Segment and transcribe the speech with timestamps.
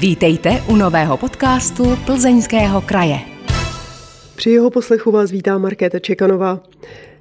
[0.00, 3.18] Vítejte u nového podcastu Plzeňského kraje.
[4.36, 6.60] Při jeho poslechu vás vítá Markéta Čekanová.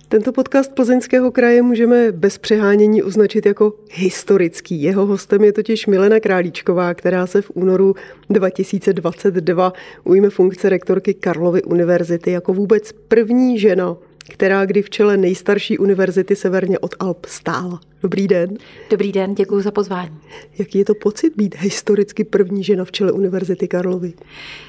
[0.07, 4.81] Tento podcast Plzeňského kraje můžeme bez přehánění označit jako historický.
[4.81, 7.95] Jeho hostem je totiž Milena Králíčková, která se v únoru
[8.29, 9.73] 2022
[10.04, 13.98] ujme funkce rektorky Karlovy univerzity jako vůbec první žena
[14.30, 17.80] která kdy v čele nejstarší univerzity severně od Alp stála.
[18.02, 18.57] Dobrý den.
[18.89, 20.20] Dobrý den, děkuji za pozvání.
[20.59, 24.13] Jaký je to pocit být historicky první žena v čele Univerzity Karlovy?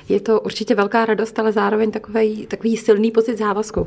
[0.08, 3.86] Je to určitě velká radost, ale zároveň takový, takový silný pocit závazku,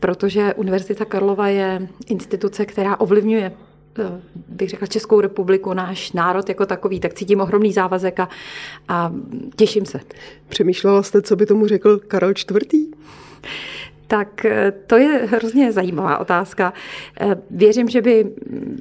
[0.00, 3.52] protože Univerzita Karlova je instituce, která ovlivňuje
[3.98, 8.28] eh, bych řekla Českou republiku, náš národ jako takový, tak cítím ohromný závazek a,
[8.88, 9.12] a
[9.56, 10.00] těším se.
[10.48, 12.96] Přemýšlela jste, co by tomu řekl Karel IV?
[14.06, 16.72] Tak eh, to je hrozně zajímavá otázka.
[17.20, 18.32] Eh, věřím, že by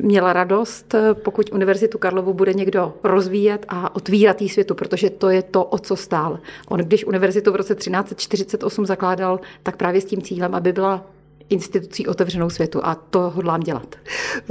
[0.02, 5.30] měla radost, eh, pokud Univerzitu Karlovu bude někdo rozvíjet a otvírat jí světu, protože to
[5.30, 6.40] je to, o co stál.
[6.70, 11.06] On, když univerzitu v roce 1348 zakládal, tak právě s tím cílem, aby byla
[11.50, 13.96] institucí otevřenou světu a to hodlám dělat.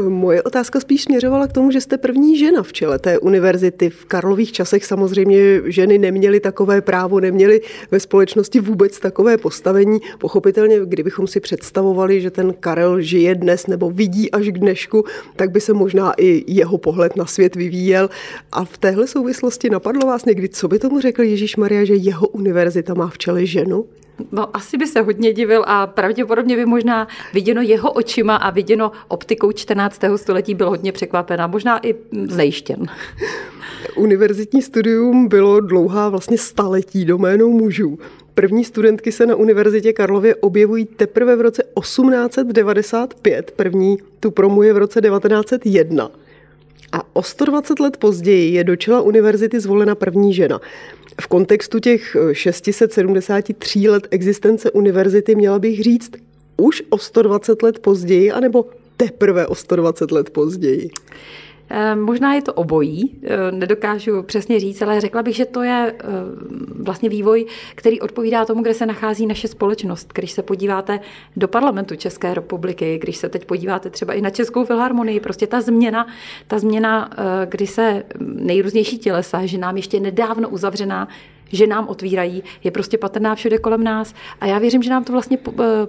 [0.08, 3.90] Moje otázka spíš směřovala k tomu, že jste první žena v čele té univerzity.
[3.90, 9.98] V Karlových časech samozřejmě ženy neměly takové právo, neměly ve společnosti vůbec takové postavení.
[10.18, 15.04] Pochopitelně, kdybychom si představovali, že ten Karel žije dnes nebo vidí až k dnešku,
[15.36, 18.10] tak by se možná i jeho pohled na svět vyvíjel.
[18.52, 22.28] A v téhle souvislosti napadlo vás někdy, co by tomu řekl Ježíš Maria, že jeho
[22.28, 23.84] univerzita má v čele ženu?
[24.32, 28.92] No, asi by se hodně divil a pravděpodobně by možná viděno jeho očima a viděno
[29.08, 30.00] optikou 14.
[30.16, 31.94] století byl hodně překvapená, možná i
[32.26, 32.86] znejištěn.
[33.96, 37.98] Univerzitní studium bylo dlouhá vlastně staletí doménou mužů.
[38.34, 44.76] První studentky se na Univerzitě Karlově objevují teprve v roce 1895, první tu promuje v
[44.76, 46.10] roce 1901.
[46.92, 50.60] A o 120 let později je do čela univerzity zvolena první žena.
[51.20, 56.10] V kontextu těch 673 let existence univerzity měla bych říct
[56.56, 58.66] už o 120 let později, anebo
[58.96, 60.90] teprve o 120 let později?
[61.70, 65.94] Eh, možná je to obojí, eh, nedokážu přesně říct, ale řekla bych, že to je
[65.98, 66.04] eh,
[66.82, 70.12] vlastně vývoj, který odpovídá tomu, kde se nachází naše společnost.
[70.14, 71.00] Když se podíváte
[71.36, 75.60] do parlamentu České republiky, když se teď podíváte třeba i na Českou filharmonii, prostě ta
[75.60, 76.06] změna,
[76.46, 77.10] ta změna,
[77.46, 81.08] kdy se nejrůznější tělesa, že nám ještě nedávno uzavřená
[81.52, 84.14] že nám otvírají, je prostě patrná všude kolem nás.
[84.40, 85.38] A já věřím, že nám to vlastně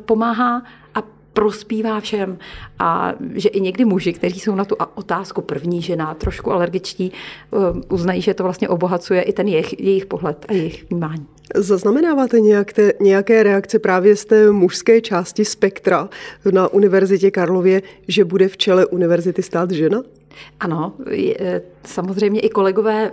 [0.06, 0.64] pomáhá
[0.96, 1.04] a
[1.36, 2.38] prospívá všem
[2.80, 7.58] a že i někdy muži, kteří jsou na tu otázku první žena trošku alergičtí, eh,
[7.90, 11.26] uznají, že to vlastně obohacuje i ten jejich, jejich pohled a jejich vnímání.
[11.56, 16.10] Zaznamenáváte nějaké, nějaké reakce právě z té mužské části spektra
[16.52, 20.04] na Univerzitě Karlově, že bude v čele univerzity stát žena?
[20.60, 20.94] Ano,
[21.40, 23.12] e, samozřejmě i kolegové e,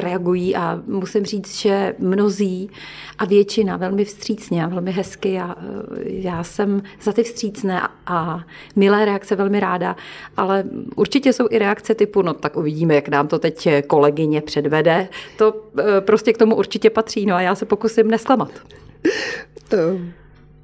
[0.00, 2.70] reagují a musím říct, že mnozí
[3.18, 8.44] a většina velmi vstřícně a velmi hezky a e, já jsem za ty vstřícné a
[8.76, 9.96] milé reakce velmi ráda,
[10.36, 10.64] ale
[10.96, 15.08] určitě jsou i reakce typu, no tak uvidíme, jak nám to teď kolegyně předvede.
[15.36, 15.54] To
[16.00, 18.50] prostě k tomu určitě patří, no a já se pokusím nesklamat.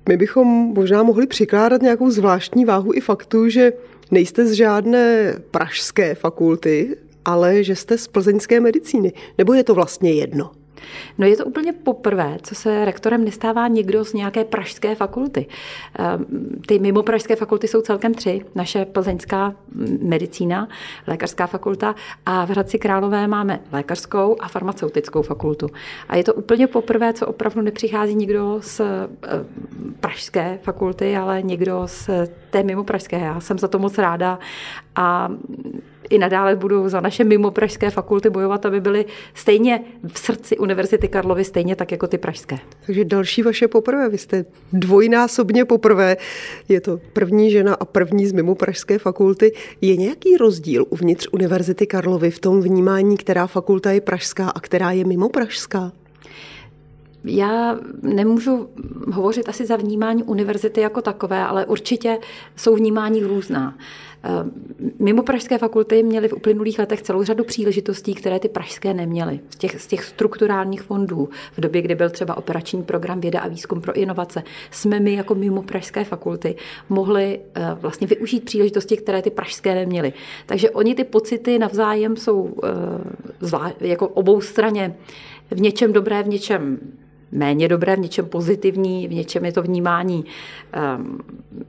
[0.09, 3.73] My bychom možná mohli přikládat nějakou zvláštní váhu i faktu, že
[4.11, 9.13] nejste z žádné pražské fakulty, ale že jste z plzeňské medicíny.
[9.39, 10.51] Nebo je to vlastně jedno?
[11.19, 15.47] No je to úplně poprvé, co se rektorem nestává někdo z nějaké pražské fakulty.
[15.99, 16.27] Ehm,
[16.67, 18.45] ty mimo pražské fakulty jsou celkem tři.
[18.55, 19.55] Naše plzeňská
[20.03, 20.69] medicína,
[21.07, 21.95] lékařská fakulta
[22.27, 25.69] a v Hradci Králové máme lékařskou a farmaceutickou fakultu.
[26.09, 29.09] A je to úplně poprvé, co opravdu nepřichází někdo z ehm,
[30.01, 32.11] pražské fakulty, ale někdo z
[32.51, 33.19] té mimo pražské.
[33.19, 34.39] Já jsem za to moc ráda
[34.97, 35.31] a
[36.11, 39.05] i nadále budu za naše mimo pražské fakulty bojovat, aby byly
[39.35, 42.59] stejně v srdci Univerzity Karlovy, stejně tak jako ty pražské.
[42.87, 46.17] Takže další vaše poprvé, vy jste dvojnásobně poprvé.
[46.69, 49.53] Je to první žena a první z mimo pražské fakulty.
[49.81, 54.91] Je nějaký rozdíl uvnitř Univerzity Karlovy v tom vnímání, která fakulta je pražská a která
[54.91, 55.93] je mimo pražská?
[57.25, 58.69] Já nemůžu
[59.13, 62.19] hovořit asi za vnímání univerzity jako takové, ale určitě
[62.57, 63.75] jsou vnímání různá.
[64.25, 64.31] Eh,
[64.99, 69.41] mimo pražské fakulty měly v uplynulých letech celou řadu příležitostí, které ty pražské neměly.
[69.51, 73.49] Z těch, z těch strukturálních fondů, v době, kdy byl třeba operační program Věda a
[73.49, 76.55] výzkum pro inovace, jsme my jako mimo pražské fakulty
[76.89, 80.13] mohli eh, vlastně využít příležitosti, které ty pražské neměly.
[80.47, 84.97] Takže oni ty pocity navzájem jsou eh, jako obou straně
[85.51, 86.79] v něčem dobré, v něčem
[87.33, 90.25] méně dobré, v něčem pozitivní, v něčem je to vnímání
[90.73, 91.19] ehm,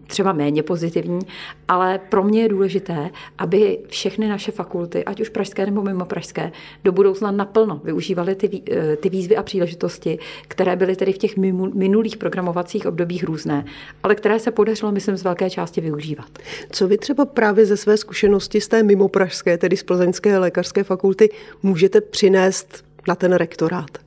[0.08, 1.20] třeba méně pozitivní,
[1.68, 6.52] ale pro mě je důležité, aby všechny naše fakulty, ať už pražské nebo mimo pražské,
[6.84, 11.38] do budoucna naplno využívaly ty, eh, ty výzvy a příležitosti, které byly tedy v těch
[11.74, 13.66] minulých programovacích obdobích různé,
[14.04, 16.30] ale které se podařilo, myslím, z velké části využívat.
[16.72, 20.84] Co vy třeba právě ze své zkušenosti z té mimo pražské, tedy z plzeňské lékařské
[20.84, 21.30] fakulty,
[21.64, 23.98] můžete přinést na ten rektorát?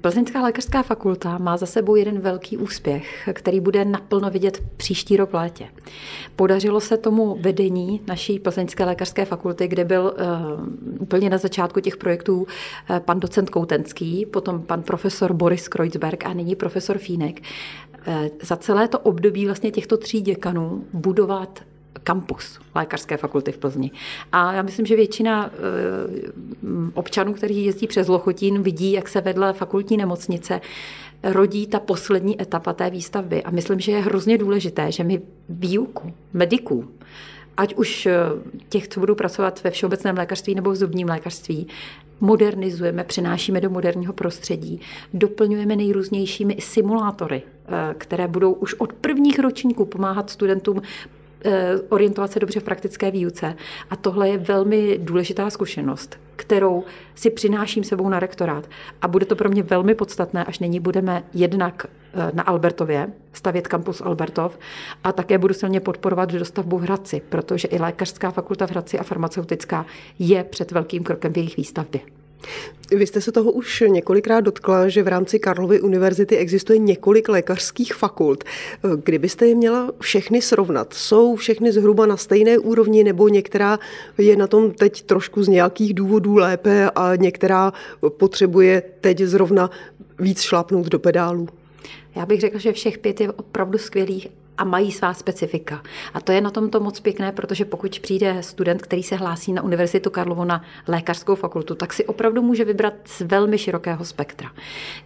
[0.00, 5.30] Plzeňská lékařská fakulta má za sebou jeden velký úspěch, který bude naplno vidět příští rok
[5.30, 5.68] v létě.
[6.36, 11.96] Podařilo se tomu vedení naší Plzeňské lékařské fakulty, kde byl uh, úplně na začátku těch
[11.96, 12.46] projektů uh,
[12.98, 17.40] pan docent Koutenský, potom pan profesor Boris Kreuzberg a nyní profesor Fínek,
[18.08, 21.60] uh, za celé to období vlastně těchto tří děkanů budovat
[22.04, 23.90] kampus lékařské fakulty v Plzni.
[24.32, 26.30] A já myslím, že většina eh,
[26.94, 30.60] občanů, kteří jezdí přes Lochotín, vidí, jak se vedle fakultní nemocnice
[31.22, 33.42] rodí ta poslední etapa té výstavby.
[33.42, 36.88] A myslím, že je hrozně důležité, že my výuku mediků,
[37.56, 38.16] ať už eh,
[38.68, 41.66] těch, co budou pracovat ve všeobecném lékařství nebo v zubním lékařství,
[42.20, 44.80] modernizujeme, přinášíme do moderního prostředí,
[45.14, 50.82] doplňujeme nejrůznějšími simulátory, eh, které budou už od prvních ročníků pomáhat studentům
[51.88, 53.56] orientovat se dobře v praktické výuce.
[53.90, 56.84] A tohle je velmi důležitá zkušenost, kterou
[57.14, 58.68] si přináším sebou na rektorát.
[59.02, 63.68] A bude to pro mě velmi podstatné, až nyní budeme jednak eh, na Albertově stavět
[63.68, 64.58] kampus Albertov
[65.04, 69.02] a také budu silně podporovat dostavbu v Hradci, protože i lékařská fakulta v Hradci a
[69.02, 69.86] farmaceutická
[70.18, 72.19] je před velkým krokem v jejich výstavbě.
[72.90, 77.94] Vy jste se toho už několikrát dotkla, že v rámci Karlovy univerzity existuje několik lékařských
[77.94, 78.44] fakult.
[79.04, 83.78] Kdybyste je měla všechny srovnat, jsou všechny zhruba na stejné úrovni nebo některá
[84.18, 87.72] je na tom teď trošku z nějakých důvodů lépe a některá
[88.08, 89.70] potřebuje teď zrovna
[90.18, 91.48] víc šlápnout do pedálu?
[92.16, 94.28] Já bych řekla, že všech pět je opravdu skvělých
[94.60, 95.82] a mají svá specifika.
[96.14, 99.62] A to je na tomto moc pěkné, protože pokud přijde student, který se hlásí na
[99.62, 104.50] Univerzitu Karlovo na lékařskou fakultu, tak si opravdu může vybrat z velmi širokého spektra.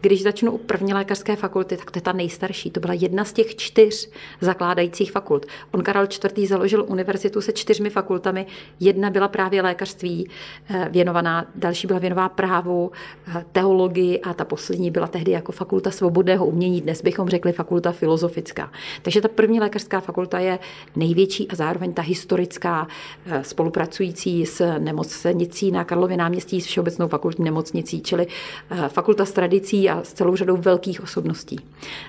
[0.01, 2.71] Když začnu u první lékařské fakulty, tak to je ta nejstarší.
[2.71, 4.11] To byla jedna z těch čtyř
[4.41, 5.47] zakládajících fakult.
[5.71, 6.49] On Karel IV.
[6.49, 8.47] založil univerzitu se čtyřmi fakultami.
[8.81, 10.29] Jedna byla právě lékařství
[10.69, 12.91] eh, věnovaná, další byla věnová právu,
[13.29, 16.81] eh, teologii a ta poslední byla tehdy jako fakulta svobodného umění.
[16.81, 18.73] Dnes bychom řekli fakulta filozofická.
[19.03, 20.58] Takže ta první lékařská fakulta je
[20.96, 22.88] největší a zároveň ta historická,
[23.26, 28.26] eh, spolupracující s nemocnicí na Karlově náměstí s Všeobecnou fakultní nemocnicí, čili
[28.70, 31.61] eh, fakulta s tradicí a s celou řadou velkých osobností.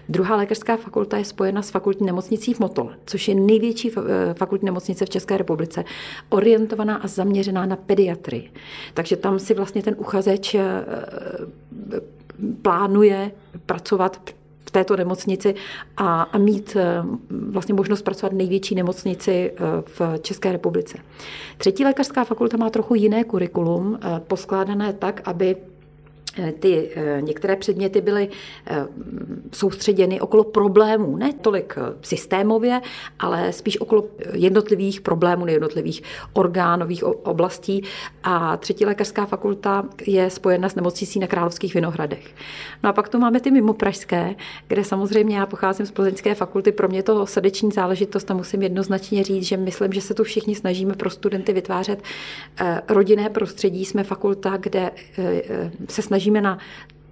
[0.10, 4.66] Druhá lékařská fakulta je spojena s fakultní nemocnicí v Motole, což je největší eh, fakultní
[4.66, 5.84] nemocnice v České republice,
[6.30, 8.52] orientovaná a zaměřená na pediatrii.
[8.94, 10.56] Takže tam si vlastně ten uchazeč
[12.62, 13.32] plánuje
[13.66, 14.36] pracovat
[14.66, 15.56] v této nemocnici
[15.98, 20.98] a, a mít eh, vlastně možnost pracovat v největší nemocnici eh, v České republice.
[21.58, 25.56] Třetí lékařská fakulta má trochu jiné kurikulum, eh, poskládané tak, aby
[26.60, 28.30] ty eh, některé předměty byly
[28.68, 28.88] eh,
[29.54, 32.82] soustředěny okolo problémů, ne tolik systémově,
[33.20, 36.04] ale spíš okolo jednotlivých problémů, jednotlivých
[36.34, 37.84] orgánových oblastí.
[38.24, 42.36] A třetí lékařská fakulta je spojena s nemocnicí na Královských Vinohradech.
[42.84, 44.36] No a pak tu máme ty mimo pražské,
[44.68, 49.24] kde samozřejmě já pocházím z plzeňské fakulty, pro mě to srdeční záležitost a musím jednoznačně
[49.24, 52.04] říct, že myslím, že se tu všichni snažíme pro studenty vytvářet
[52.90, 53.86] rodinné prostředí.
[53.86, 54.92] Jsme fakulta, kde
[55.90, 56.58] se snaží snažíme na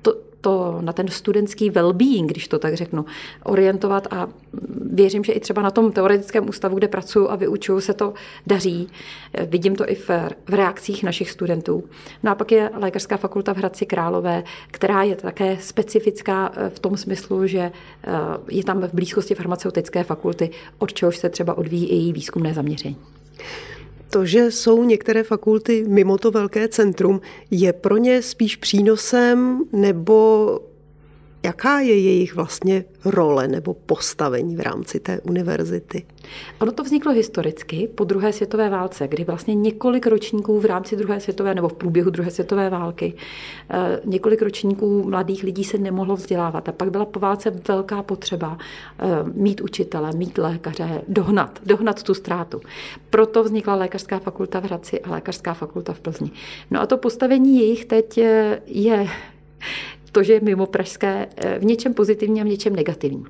[0.01, 3.05] to, to, na ten studentský well-being, když to tak řeknu,
[3.43, 4.27] orientovat a
[4.91, 8.13] věřím, že i třeba na tom teoretickém ústavu, kde pracuji a vyučuju, se to
[8.47, 8.89] daří.
[9.45, 10.09] Vidím to i v,
[10.49, 11.83] v reakcích našich studentů.
[12.23, 16.79] No a pak je Lékařská fakulta v Hradci Králové, která je také specifická eh, v
[16.79, 18.11] tom smyslu, že eh,
[18.49, 22.97] je tam v blízkosti farmaceutické fakulty, od čehož se třeba odvíjí i její výzkumné zaměření
[24.13, 30.59] to, že jsou některé fakulty mimo to velké centrum, je pro ně spíš přínosem nebo
[31.45, 36.05] Jaká je jejich vlastně role nebo postavení v rámci té univerzity?
[36.59, 41.19] Ono to vzniklo historicky po druhé světové válce, kdy vlastně několik ročníků v rámci druhé
[41.19, 43.13] světové nebo v průběhu druhé světové války
[43.69, 46.69] eh, několik ročníků mladých lidí se nemohlo vzdělávat.
[46.69, 52.13] A pak byla po válce velká potřeba eh, mít učitele, mít lékaře, dohnat, dohnat tu
[52.13, 52.61] ztrátu.
[53.09, 56.31] Proto vznikla lékařská fakulta v Hradci a lékařská fakulta v Plzni.
[56.71, 59.07] No a to postavení jejich teď eh, je
[60.11, 61.27] to, že je mimo pražské
[61.59, 63.25] v něčem pozitivní a v něčem negativní.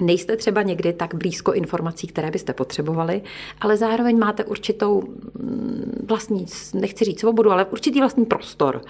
[0.00, 3.22] Nejste třeba někdy tak blízko informací, které byste potřebovali,
[3.60, 8.80] ale zároveň máte určitou mm, vlastní, nechci říct svobodu, ale určitý vlastní prostor.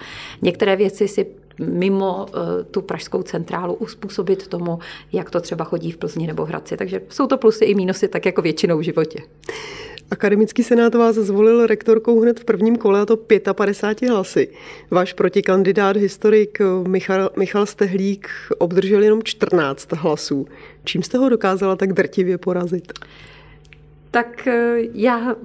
[0.41, 1.25] Některé věci si
[1.59, 2.25] mimo
[2.71, 4.79] tu pražskou centrálu uspůsobit tomu,
[5.11, 6.77] jak to třeba chodí v Plzni nebo v Hradci.
[6.77, 9.19] Takže jsou to plusy i mínusy, tak jako většinou v životě.
[10.11, 13.17] Akademický senát vás zvolil rektorkou hned v prvním kole, a to
[13.53, 14.47] 55 hlasy.
[14.91, 20.47] Váš protikandidát, historik Michal, Michal Stehlík, obdržel jenom 14 hlasů.
[20.83, 22.93] Čím jste ho dokázala tak drtivě porazit?
[24.11, 25.35] Tak eh, já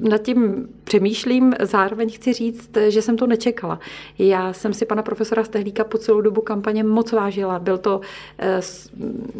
[0.00, 3.80] nad tím přemýšlím, zároveň chci říct, že jsem to nečekala.
[4.18, 7.58] Já jsem si pana profesora Stehlíka po celou dobu kampaně moc vážila.
[7.58, 8.00] Byl to,
[8.38, 8.60] eh,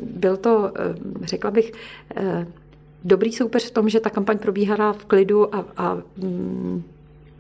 [0.03, 1.73] byl to eh, řekla bych,
[3.05, 6.83] dobrý soupeř v tom, že ta kampaň probíhala v klidu a, a mm,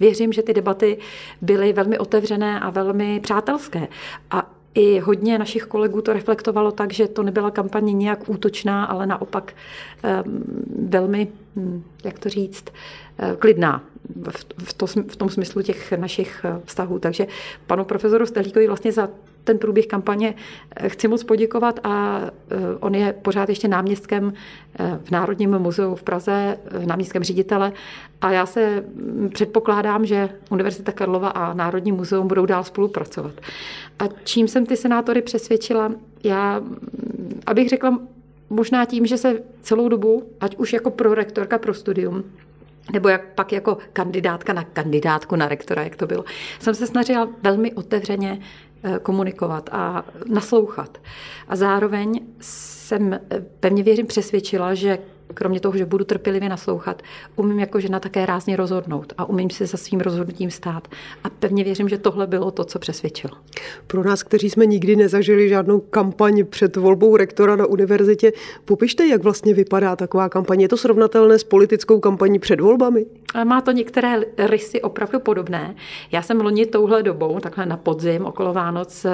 [0.00, 0.98] věřím, že ty debaty
[1.40, 3.88] byly velmi otevřené a velmi přátelské.
[4.30, 9.06] A i hodně našich kolegů to reflektovalo tak, že to nebyla kampaně nějak útočná, ale
[9.06, 9.52] naopak
[10.24, 10.44] um,
[10.88, 12.64] velmi, hm, jak to říct,
[13.22, 13.82] uh, klidná
[14.64, 16.98] v, to, v tom smyslu těch našich eh, vztahů.
[16.98, 17.26] Takže
[17.66, 19.08] panu profesoru Stelíkovi vlastně za
[19.44, 20.34] ten průběh kampaně
[20.76, 22.20] eh, chci moc poděkovat a
[22.80, 24.32] on je pořád ještě náměstkem
[25.04, 27.72] v Národním muzeu v Praze, náměstkem ředitele
[28.20, 33.32] a já se hm, předpokládám, že Univerzita Karlova a Národní muzeum budou dál spolupracovat.
[33.98, 35.92] A čím jsem ty senátory přesvědčila,
[36.24, 36.60] já,
[37.46, 38.00] abych řekla,
[38.50, 42.24] možná tím, že se celou dobu, ať už jako prorektorka pro studium,
[42.92, 46.24] nebo jak pak jako kandidátka na kandidátku na rektora, jak to bylo,
[46.58, 48.44] jsem se snažila velmi otevřeně eh,
[49.02, 50.98] komunikovat a naslouchat.
[51.48, 53.20] A zároveň jsem eh,
[53.60, 54.98] pevně věřím přesvědčila, že
[55.34, 57.02] kromě toho, že budu trpělivě naslouchat,
[57.36, 60.88] umím jako žena také rázně rozhodnout a umím se za svým rozhodnutím stát.
[61.24, 63.34] A pevně věřím, že tohle bylo to, co přesvědčilo.
[63.86, 68.32] Pro nás, kteří jsme nikdy nezažili žádnou kampaň před volbou rektora na univerzitě,
[68.64, 70.60] popište, jak vlastně vypadá taková kampaň.
[70.60, 73.06] Je to srovnatelné s politickou kampaní před volbami?
[73.44, 75.74] Má to některé rysy opravdu podobné.
[76.12, 79.06] Já jsem loni touhle dobou, takhle na podzim, okolo Vánoc,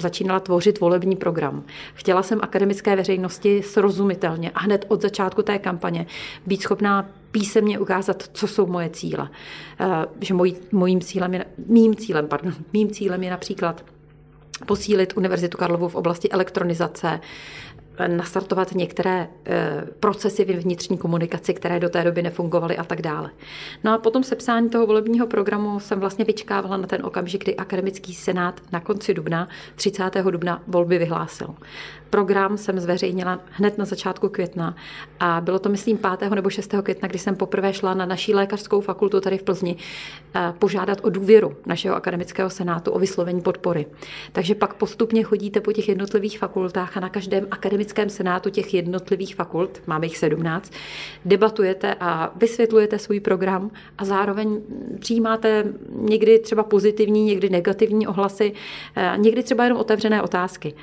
[0.00, 1.64] začínala tvořit volební program.
[1.94, 6.06] Chtěla jsem akademické veřejnosti srozumitelně a hned od začátku té kampaně
[6.46, 9.28] být schopná písemně ukázat, co jsou moje cíle.
[9.80, 9.86] Eh,
[10.20, 13.84] že moj, mojím cílem je, mým cílem, pardon, mým cílem je například
[14.66, 17.20] posílit Univerzitu Karlovu v oblasti elektronizace,
[18.06, 23.30] nastartovat některé eh, procesy v vnitřní komunikaci, které do té doby nefungovaly a tak dále.
[23.84, 28.14] No a potom sepsání toho volebního programu jsem vlastně vyčkávala na ten okamžik, kdy akademický
[28.14, 30.10] senát na konci dubna, 30.
[30.30, 31.54] dubna volby vyhlásil.
[32.10, 34.76] Program jsem zveřejnila hned na začátku května
[35.20, 36.30] a bylo to, myslím, 5.
[36.30, 36.74] nebo 6.
[36.82, 39.76] května, kdy jsem poprvé šla na naší lékařskou fakultu tady v Plzni
[40.34, 43.86] eh, požádat o důvěru našeho akademického senátu, o vyslovení podpory.
[44.32, 49.34] Takže pak postupně chodíte po těch jednotlivých fakultách a na každém akademickém senátu těch jednotlivých
[49.34, 50.72] fakult, máme jich 17,
[51.24, 54.60] debatujete a vysvětlujete svůj program a zároveň
[54.98, 58.52] přijímáte někdy třeba pozitivní, někdy negativní ohlasy,
[58.96, 60.74] eh, někdy třeba jenom otevřené otázky.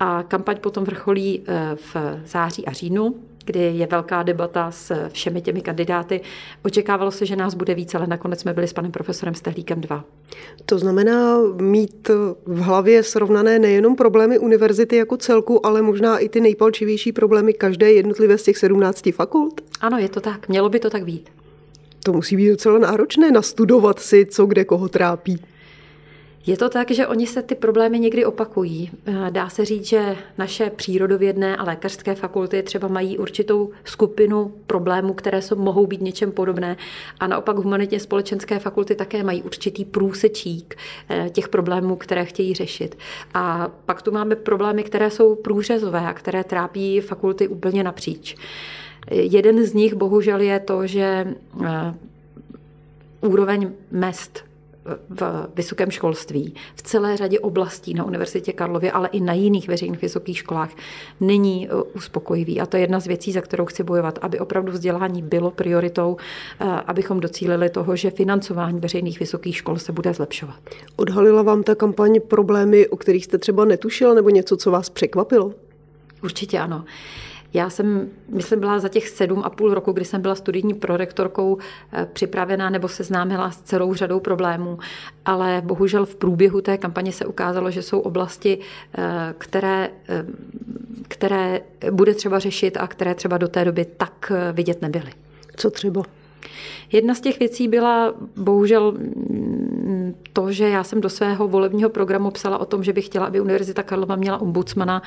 [0.00, 3.14] A kampaň potom vrcholí eh, v září a říjnu,
[3.44, 6.20] kdy je velká debata s všemi těmi kandidáty.
[6.64, 10.04] Očekávalo se, že nás bude více, ale nakonec jsme byli s panem profesorem Stehlíkem dva.
[10.66, 12.10] To znamená mít
[12.46, 17.92] v hlavě srovnané nejenom problémy univerzity jako celku, ale možná i ty nejpalčivější problémy každé
[17.92, 19.60] jednotlivé z těch 17 fakult?
[19.80, 20.48] Ano, je to tak.
[20.48, 21.30] Mělo by to tak být.
[22.02, 25.42] To musí být docela náročné nastudovat si, co kde koho trápí.
[26.46, 28.90] Je to tak, že oni se ty problémy někdy opakují.
[29.06, 35.14] Eh, dá se říct, že naše přírodovědné a lékařské fakulty třeba mají určitou skupinu problémů,
[35.14, 36.76] které jsou, mohou být něčem podobné.
[37.20, 40.76] A naopak humanitně společenské fakulty také mají určitý průsečík
[41.08, 42.98] eh, těch problémů, které chtějí řešit.
[43.34, 48.36] A pak tu máme problémy, které jsou průřezové a které trápí fakulty úplně napříč.
[49.10, 51.94] Jeden z nich bohužel je to, že eh,
[53.20, 54.49] úroveň mest
[55.08, 60.02] v vysokém školství, v celé řadě oblastí na Univerzitě Karlově, ale i na jiných veřejných
[60.02, 60.70] vysokých školách
[61.20, 62.60] není e, uspokojivý.
[62.60, 66.16] A to je jedna z věcí, za kterou chci bojovat, aby opravdu vzdělání bylo prioritou,
[66.60, 70.56] e, abychom docílili toho, že financování veřejných vysokých škol se bude zlepšovat.
[70.96, 75.54] Odhalila vám ta kampaň problémy, o kterých jste třeba netušila, nebo něco, co vás překvapilo?
[76.22, 76.84] Určitě ano.
[77.54, 81.58] Já jsem, myslím, byla za těch sedm a půl roku, kdy jsem byla studijní prorektorkou,
[81.92, 84.78] eh, připravená nebo seznámila s celou řadou problémů,
[85.24, 88.58] ale bohužel v průběhu té kampaně se ukázalo, že jsou oblasti,
[88.98, 90.26] eh, které, eh,
[91.08, 95.12] které bude třeba řešit a které třeba do té doby tak vidět nebyly.
[95.56, 96.02] Co třeba?
[96.92, 98.94] Jedna z těch věcí byla bohužel
[100.32, 103.40] to, že já jsem do svého volebního programu psala o tom, že bych chtěla, aby
[103.40, 105.02] Univerzita Karlova měla ombudsmana.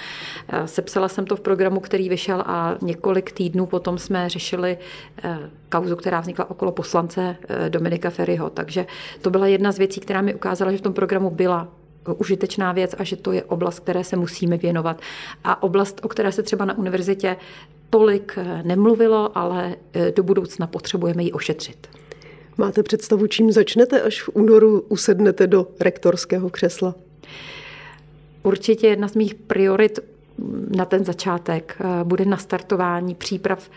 [0.65, 4.77] Sepsala jsem to v programu, který vyšel a několik týdnů potom jsme řešili
[5.23, 5.39] eh,
[5.69, 8.49] kauzu, která vznikla okolo poslance eh, Dominika Ferryho.
[8.49, 8.85] Takže
[9.21, 11.67] to byla jedna z věcí, která mi ukázala, že v tom programu byla
[12.17, 15.01] užitečná věc a že to je oblast, které se musíme věnovat.
[15.43, 17.37] A oblast, o které se třeba na univerzitě
[17.89, 19.75] tolik nemluvilo, ale
[20.15, 21.87] do budoucna potřebujeme ji ošetřit.
[22.57, 26.95] Máte představu, čím začnete, až v únoru usednete do rektorského křesla?
[28.43, 29.99] Určitě jedna z mých priorit
[30.75, 33.69] na ten začátek bude nastartování příprav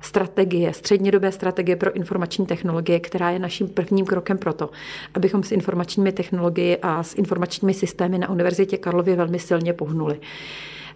[0.00, 4.70] strategie, střednědobé strategie pro informační technologie, která je naším prvním krokem pro to,
[5.14, 10.20] abychom s informačními technologií a s informačními systémy na Univerzitě Karlově velmi silně pohnuli.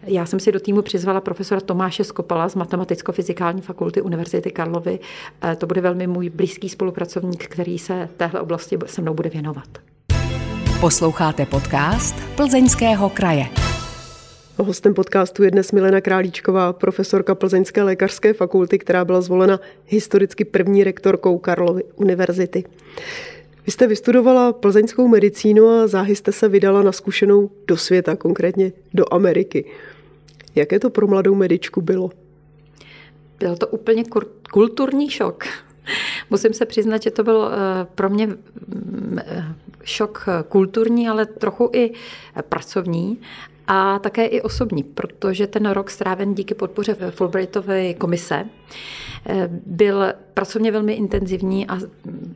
[0.06, 4.98] Já jsem si do týmu přizvala profesora Tomáše Skopala z Matematicko-fyzikální fakulty Univerzity Karlovy.
[5.44, 9.68] E, to bude velmi můj blízký spolupracovník, který se téhle oblasti se mnou bude věnovat.
[10.80, 13.46] Posloucháte podcast Plzeňského kraje.
[14.58, 20.84] Hostem podcastu je dnes Milena Králíčková, profesorka Plzeňské lékařské fakulty, která byla zvolena historicky první
[20.84, 22.64] rektorkou Karlovy univerzity.
[23.66, 28.72] Vy jste vystudovala plzeňskou medicínu a záhy jste se vydala na zkušenou do světa, konkrétně
[28.94, 29.64] do Ameriky.
[30.54, 32.10] Jaké to pro mladou medičku bylo?
[33.38, 34.04] Byl to úplně
[34.52, 35.44] kulturní šok.
[36.30, 39.54] Musím se přiznat, že to byl eh, pro mě mm, eh,
[39.84, 41.92] šok kulturní, ale trochu i
[42.48, 43.20] pracovní
[43.66, 48.44] a také i osobní, protože ten rok stráven díky podpoře Fulbrightovy komise
[49.26, 50.04] eh, byl
[50.34, 51.78] pracovně velmi intenzivní a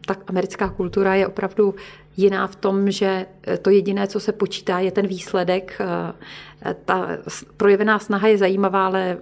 [0.06, 1.75] tak americká kultura je opravdu
[2.16, 3.26] jiná v tom, že
[3.62, 5.78] to jediné, co se počítá, je ten výsledek.
[5.80, 7.09] Eh, ta
[7.56, 9.18] projevená snaha je zajímavá, ale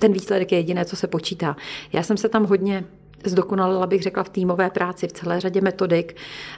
[0.00, 1.56] ten výsledek je jediné, co se počítá.
[1.92, 2.84] Já jsem se tam hodně
[3.24, 6.16] zdokonalila, bych řekla, v týmové práci, v celé řadě metodik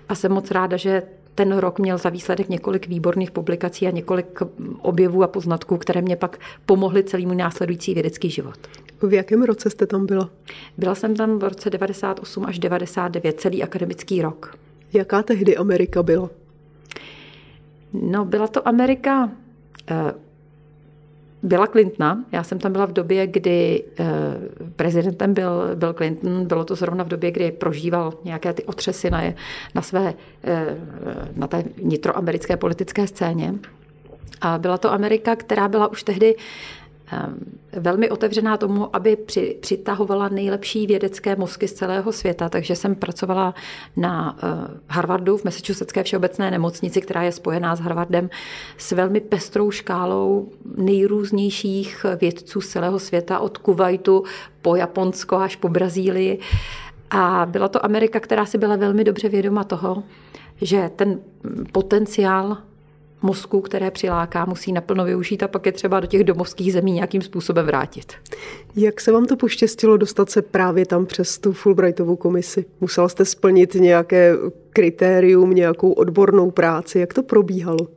[0.08, 1.02] a jsem moc ráda, že
[1.38, 4.40] ten rok měl za výsledek několik výborných publikací a několik
[4.82, 8.58] objevů a poznatků, které mě pak pomohly celý můj následující vědecký život.
[9.02, 10.30] V jakém roce jste tam byla?
[10.78, 14.56] Byla jsem tam v roce 98 až 99, celý akademický rok.
[14.92, 16.30] Jaká tehdy Amerika byla?
[17.92, 19.30] No, byla to Amerika
[19.90, 20.12] eh,
[21.42, 22.24] byla Clintona.
[22.32, 24.06] Já jsem tam byla v době, kdy eh,
[24.76, 26.46] prezidentem byl, byl Clinton.
[26.46, 29.22] Bylo to zrovna v době, kdy prožíval nějaké ty otřesy na,
[29.74, 30.14] na své,
[30.44, 30.76] eh,
[31.36, 33.54] na té nitroamerické politické scéně.
[34.40, 36.34] A byla to Amerika, která byla už tehdy
[37.72, 43.54] velmi otevřená tomu, aby při, přitahovala nejlepší vědecké mozky z celého světa, takže jsem pracovala
[43.96, 44.48] na uh,
[44.88, 48.30] Harvardu v Massachusettské všeobecné nemocnici, která je spojená s Harvardem
[48.78, 54.24] s velmi pestrou škálou nejrůznějších vědců z celého světa, od Kuwaitu
[54.62, 56.38] po Japonsko až po Brazílii.
[57.10, 60.02] A byla to Amerika, která si byla velmi dobře vědoma toho,
[60.60, 61.18] že ten
[61.72, 62.56] potenciál
[63.22, 67.22] mozku, které přiláká, musí naplno využít a pak je třeba do těch domovských zemí nějakým
[67.22, 68.12] způsobem vrátit.
[68.76, 72.64] Jak se vám to poštěstilo dostat se právě tam přes tu Fulbrightovu komisi?
[72.80, 74.34] Musela jste splnit nějaké
[74.70, 76.98] kritérium, nějakou odbornou práci?
[76.98, 77.88] Jak to probíhalo?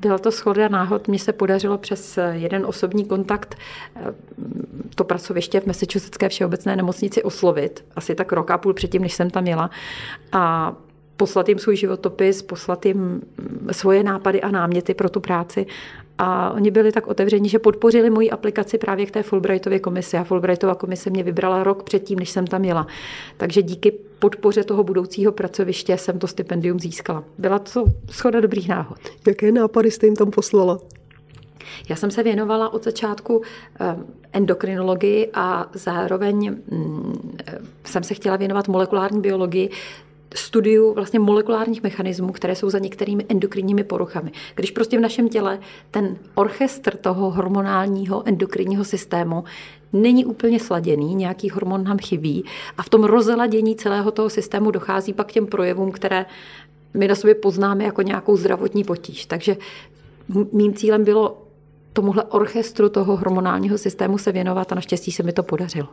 [0.00, 1.08] Byla to schoda náhod.
[1.08, 3.54] Mně se podařilo přes jeden osobní kontakt
[3.96, 4.14] eh,
[4.94, 7.84] to pracoviště v Massachusettské všeobecné nemocnici oslovit.
[7.96, 9.70] Asi tak rok a půl předtím, než jsem tam jela.
[10.32, 10.76] A
[11.20, 13.22] poslat jim svůj životopis, poslat jim
[13.72, 15.66] svoje nápady a náměty pro tu práci.
[16.18, 20.16] A oni byli tak otevření, že podpořili moji aplikaci právě k té Fulbrightově komisi.
[20.16, 22.86] A Fulbrightova komise mě vybrala rok předtím, než jsem tam jela.
[23.36, 27.24] Takže díky podpoře toho budoucího pracoviště jsem to stipendium získala.
[27.38, 28.98] Byla to schoda dobrých náhod.
[29.26, 30.78] Jaké nápady jste jim tam poslala?
[31.88, 33.42] Já jsem se věnovala od začátku
[33.80, 33.96] eh,
[34.32, 39.70] endokrinologii a zároveň mm, eh, jsem se chtěla věnovat molekulární biologii,
[40.34, 44.32] studiu vlastně molekulárních mechanismů, které jsou za některými endokrinními poruchami.
[44.54, 45.58] Když prostě v našem těle
[45.90, 49.44] ten orchestr toho hormonálního endokrinního systému
[49.92, 52.44] není úplně sladěný, nějaký hormon nám chybí
[52.78, 56.26] a v tom rozladění celého toho systému dochází pak k těm projevům, které
[56.94, 59.26] my na sobě poznáme jako nějakou zdravotní potíž.
[59.26, 59.56] Takže
[60.52, 61.42] mým cílem bylo
[61.92, 65.88] tomuhle orchestru toho hormonálního systému se věnovat a naštěstí se mi to podařilo.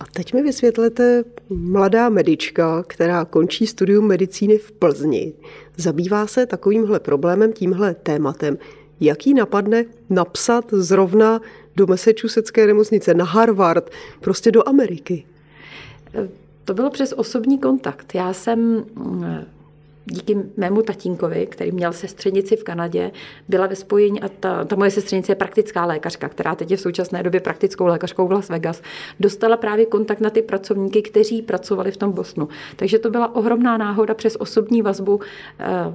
[0.00, 5.32] A teď mi vysvětlete, mladá medička, která končí studium medicíny v Plzni,
[5.76, 8.58] zabývá se takovýmhle problémem, tímhle tématem.
[9.00, 11.40] Jaký napadne napsat zrovna
[11.76, 15.24] do Massachusettské nemocnice, na Harvard, prostě do Ameriky?
[16.64, 18.14] To bylo přes osobní kontakt.
[18.14, 18.84] Já jsem
[20.10, 23.10] díky mému tatínkovi, který měl sestřenici v Kanadě,
[23.48, 26.80] byla ve spojení a ta, ta moje sestřenice je praktická lékařka, která teď je v
[26.80, 28.82] současné době praktickou lékařkou v Las Vegas,
[29.20, 32.48] dostala právě kontakt na ty pracovníky, kteří pracovali v tom Bosnu.
[32.76, 35.20] Takže to byla ohromná náhoda přes osobní vazbu.
[35.58, 35.92] Eh,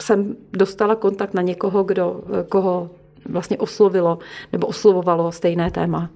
[0.00, 2.90] jsem dostala kontakt na někoho, kdo, koho
[3.28, 4.18] vlastně oslovilo
[4.52, 6.10] nebo oslovovalo stejné téma.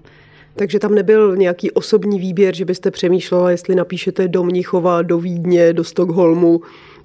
[0.57, 5.73] Takže tam nebyl nějaký osobní výběr, že byste přemýšlela, jestli napíšete do Mnichova, do Vídně,
[5.73, 6.61] do Stockholmu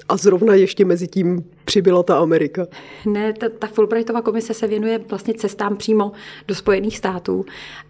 [0.10, 2.67] a zrovna ještě mezi tím přibyla ta Amerika.
[3.05, 6.12] Ne, ta, ta Fulbrightova komise se věnuje vlastně cestám přímo
[6.47, 7.45] do Spojených států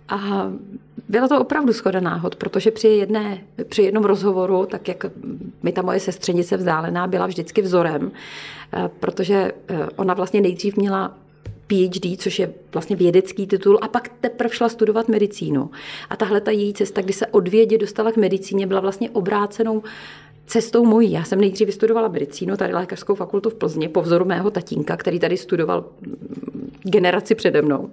[0.10, 0.52] a
[1.10, 5.06] byla to opravdu schoda náhod, protože při, jedné, při jednom rozhovoru, tak jak
[5.64, 8.12] mi ta moje sestřenice vzdálená byla vždycky vzorem,
[8.74, 11.18] eh, protože eh, ona vlastně nejdřív měla
[11.68, 15.70] PhD, což je vlastně vědecký titul, a pak teprve šla studovat medicínu.
[16.10, 19.84] A tahle ta její cesta, kdy se od vědě dostala k medicíně, byla vlastně obrácenou
[20.46, 21.12] cestou mojí.
[21.12, 25.20] Já jsem nejdřív vystudovala medicínu, tady lékařskou fakultu v Plzni, po vzoru mého tatínka, který
[25.20, 25.86] tady studoval
[26.84, 27.92] generaci přede mnou.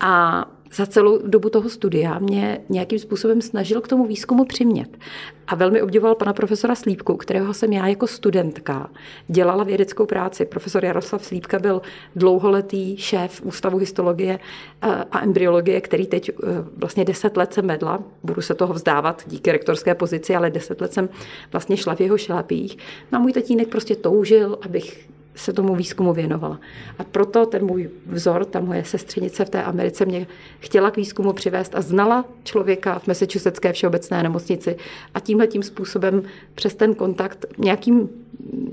[0.00, 0.44] A
[0.76, 4.98] za celou dobu toho studia mě nějakým způsobem snažil k tomu výzkumu přimět.
[5.46, 8.90] A velmi obdivoval pana profesora Slípku, kterého jsem já jako studentka
[9.28, 10.46] dělala vědeckou práci.
[10.46, 11.82] Profesor Jaroslav Slípka byl
[12.16, 14.38] dlouholetý šéf Ústavu histologie
[14.82, 16.34] eh, a embryologie, který teď eh,
[16.76, 18.02] vlastně deset let jsem medla.
[18.22, 21.08] Budu se toho vzdávat díky rektorské pozici, ale deset let jsem
[21.52, 22.78] vlastně šla v jeho šlapích.
[23.12, 26.60] No a můj tatínek prostě toužil, abych se tomu výzkumu věnovala.
[26.98, 30.26] A proto ten můj vzor, ta moje sestřenice v té Americe mě
[30.60, 34.76] chtěla k výzkumu přivést a znala člověka v Massachusettské všeobecné nemocnici
[35.14, 36.22] a tímhle tím způsobem
[36.54, 38.08] přes ten kontakt nějakým,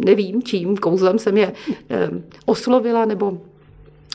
[0.05, 1.53] nevím čím, kouzlem jsem je
[1.89, 2.09] eh,
[2.45, 3.37] oslovila nebo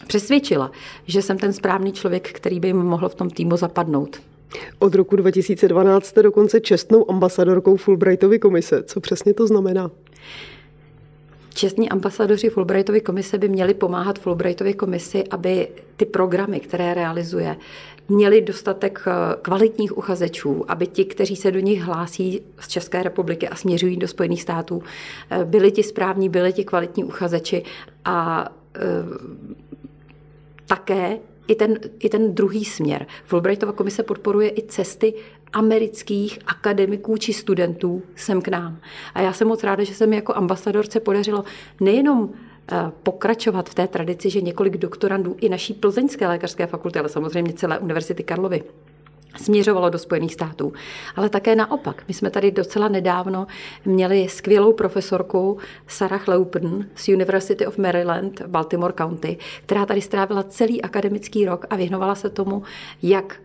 [0.07, 0.71] přesvědčila,
[1.07, 4.21] že jsem ten správný člověk, který by jim mohl v tom týmu zapadnout.
[4.79, 8.83] Od roku 2012 jste dokonce čestnou ambasadorkou Fulbrightovy komise.
[8.83, 9.91] Co přesně to znamená?
[11.59, 17.57] Čestní ambasadoři Fulbrightovy komise by měli pomáhat Fulbrightově komisi, aby ty programy, které realizuje,
[18.09, 23.49] měli dostatek eh, kvalitních uchazečů, aby ti, kteří se do nich hlásí z České republiky
[23.49, 24.83] a směřují do Spojených států,
[25.31, 27.63] eh, byli ti správní, byli ti kvalitní uchazeči
[28.05, 28.81] a e,
[30.67, 31.19] také
[31.49, 33.07] i ten, i ten druhý směr.
[33.25, 35.15] Fulbrightova komise podporuje i cesty
[35.53, 38.79] amerických akademiků či studentů sem k nám.
[39.15, 41.45] A já jsem moc ráda, že se mi jako ambasadorce podařilo
[41.81, 42.31] nejenom
[42.73, 47.53] eh, pokračovat v té tradici, že několik doktorandů i naší plzeňské lékařské fakulty, ale samozřejmě
[47.53, 48.63] celé Univerzity Karlovy,
[49.37, 50.73] směřovalo do Spojených států.
[51.17, 52.03] Ale také naopak.
[52.09, 53.47] My jsme tady docela nedávno
[53.85, 60.83] měli skvělou profesorku Sarah Leupen z University of Maryland, Baltimore County, která tady strávila celý
[60.83, 62.63] akademický rok a věnovala se tomu,
[63.03, 63.41] jak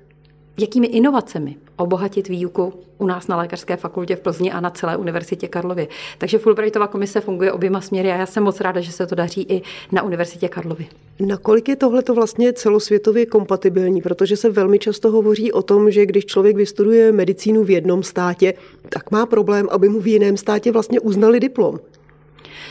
[0.58, 5.48] jakými inovacemi obohatit výuku u nás na Lékařské fakultě v Plzni a na celé Univerzitě
[5.48, 5.88] Karlově.
[6.18, 9.46] Takže Fulbrightova komise funguje oběma směry a já jsem moc ráda, že se to daří
[9.50, 9.62] i
[9.92, 10.86] na Univerzitě Karlově.
[11.20, 14.02] Nakolik je tohle to vlastně celosvětově kompatibilní?
[14.02, 18.54] Protože se velmi často hovoří o tom, že když člověk vystuduje medicínu v jednom státě,
[18.90, 21.80] tak má problém, aby mu v jiném státě vlastně uznali diplom.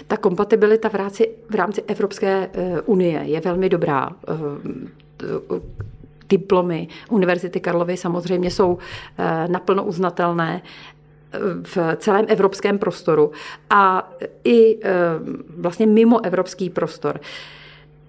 [0.06, 4.32] Ta kompatibilita v rámci, v rámci Evropské eh, unie je velmi dobrá eh,
[6.32, 13.32] diplomy Univerzity Karlovy samozřejmě jsou eh, naplno uznatelné eh, v celém evropském prostoru
[13.70, 14.10] a
[14.44, 14.90] i eh,
[15.56, 17.20] vlastně mimo evropský prostor.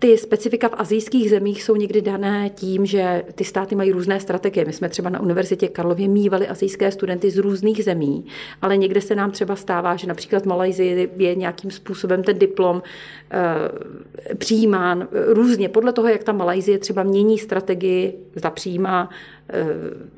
[0.04, 4.66] Ty specifika v azijských zemích jsou někdy dané tím, že ty státy mají různé strategie.
[4.66, 8.26] My jsme třeba na Univerzitě Karlově mývali azijské studenty z různých zemí,
[8.62, 12.84] ale někde se nám třeba stává, že například v Malajzii je nějakým způsobem ten diplom
[13.32, 19.10] e, přijímán různě podle toho, jak ta Malajzie třeba mění strategii, zda přijímá
[19.50, 19.66] e,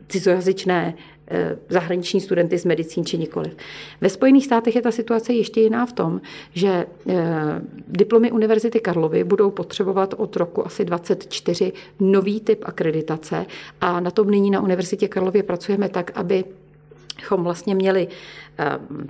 [0.07, 0.93] cizojazyčné
[1.69, 3.57] zahraniční studenty z medicín či nikoliv.
[4.01, 6.21] Ve Spojených státech je ta situace ještě jiná v tom,
[6.53, 7.15] že eh,
[7.87, 13.45] diplomy Univerzity Karlovy budou potřebovat od roku asi 24 nový typ akreditace
[13.81, 16.43] a na tom nyní na Univerzitě Karlově pracujeme tak, aby
[17.37, 18.44] vlastně měli eh,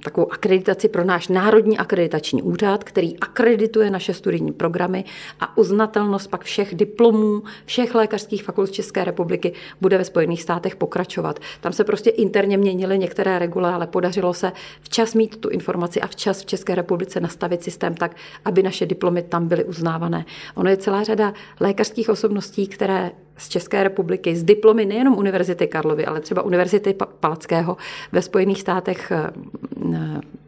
[0.04, 5.04] takovou akreditaci pro náš Národní akreditační úřad, který akredituje naše studijní programy
[5.40, 11.40] a uznatelnost pak všech diplomů, všech lékařských fakult České republiky bude ve Spojených státech pokračovat.
[11.62, 16.08] Tam se prostě interně měnily některé regule, ale podařilo se včas mít tu informaci a
[16.08, 20.26] včas v České republice nastavit systém tak, aby naše diplomy tam byly uznávané.
[20.56, 26.06] Ono je celá řada lékařských osobností, které z České republiky, z diplomy nejenom Univerzity Karlovy,
[26.06, 27.78] ale třeba Univerzity Palackého
[28.12, 29.32] ve Spojených státech eh,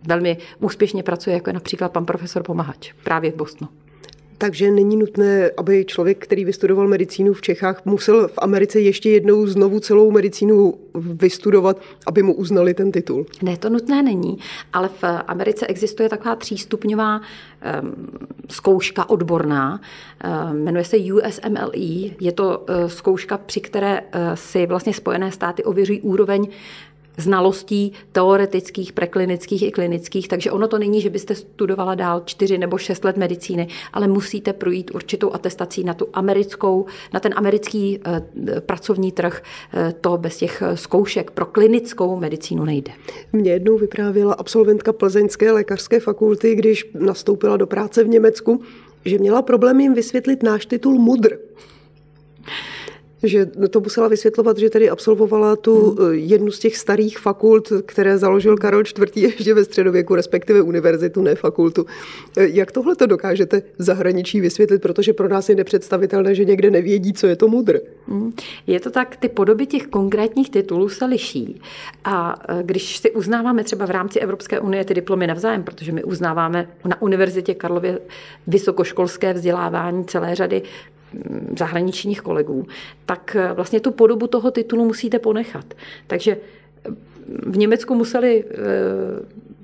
[0.08, 3.68] velmi úspěšně pracuje, jako je například pan profesor Pomahač právě v Bosnu.
[4.38, 9.48] Takže není nutné, aby člověk, který vystudoval medicínu v Čechách, musel v Americe ještě jednou
[9.48, 13.26] znovu celou medicínu vystudovat, aby mu uznali ten titul.
[13.42, 14.38] Ne, to nutné není,
[14.74, 18.08] ale v Americe existuje taková třístupňová um,
[18.50, 19.82] zkouška odborná,
[20.52, 22.16] um, jmenuje se USMLE.
[22.20, 26.48] Je to uh, zkouška, při které uh, si vlastně Spojené státy ověřují úroveň
[27.18, 32.78] znalostí teoretických, preklinických i klinických, takže ono to není, že byste studovala dál čtyři nebo
[32.78, 38.62] šest let medicíny, ale musíte projít určitou atestací na tu americkou, na ten americký eh,
[38.62, 39.44] pracovní trh.
[39.74, 42.92] Eh, to bez těch zkoušek pro klinickou medicínu nejde.
[43.34, 48.62] Mě jednou vyprávěla absolventka Plzeňské lékařské fakulty, když nastoupila do práce v Německu,
[49.06, 51.38] že měla problém jim vysvětlit náš titul mudr
[53.24, 56.12] že to musela vysvětlovat, že tedy absolvovala tu hmm.
[56.12, 59.18] Eh, jednu z těch starých fakult, které založil Karol IV.
[59.18, 61.86] ještě ve středověku, respektive univerzitu, ne fakultu.
[62.38, 66.70] Eh, jak tohle to dokážete v zahraničí vysvětlit, protože pro nás je nepředstavitelné, že někde
[66.70, 67.80] nevědí, co je to mudr?
[68.08, 68.34] Hmm.
[68.68, 71.62] Je to tak, ty podoby těch konkrétních titulů se liší.
[72.04, 76.04] A eh, když si uznáváme třeba v rámci Evropské unie ty diplomy navzájem, protože my
[76.04, 78.00] uznáváme na Univerzitě Karlově
[78.48, 80.62] vysokoškolské vzdělávání celé řady
[81.58, 82.66] zahraničních kolegů,
[83.06, 85.66] tak eh, vlastně tu podobu toho titulu musíte ponechat.
[86.08, 86.90] Takže eh,
[87.48, 88.56] v Německu museli eh,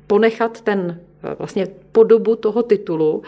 [0.07, 0.99] ponechat ten
[1.39, 3.23] vlastně podobu toho titulu,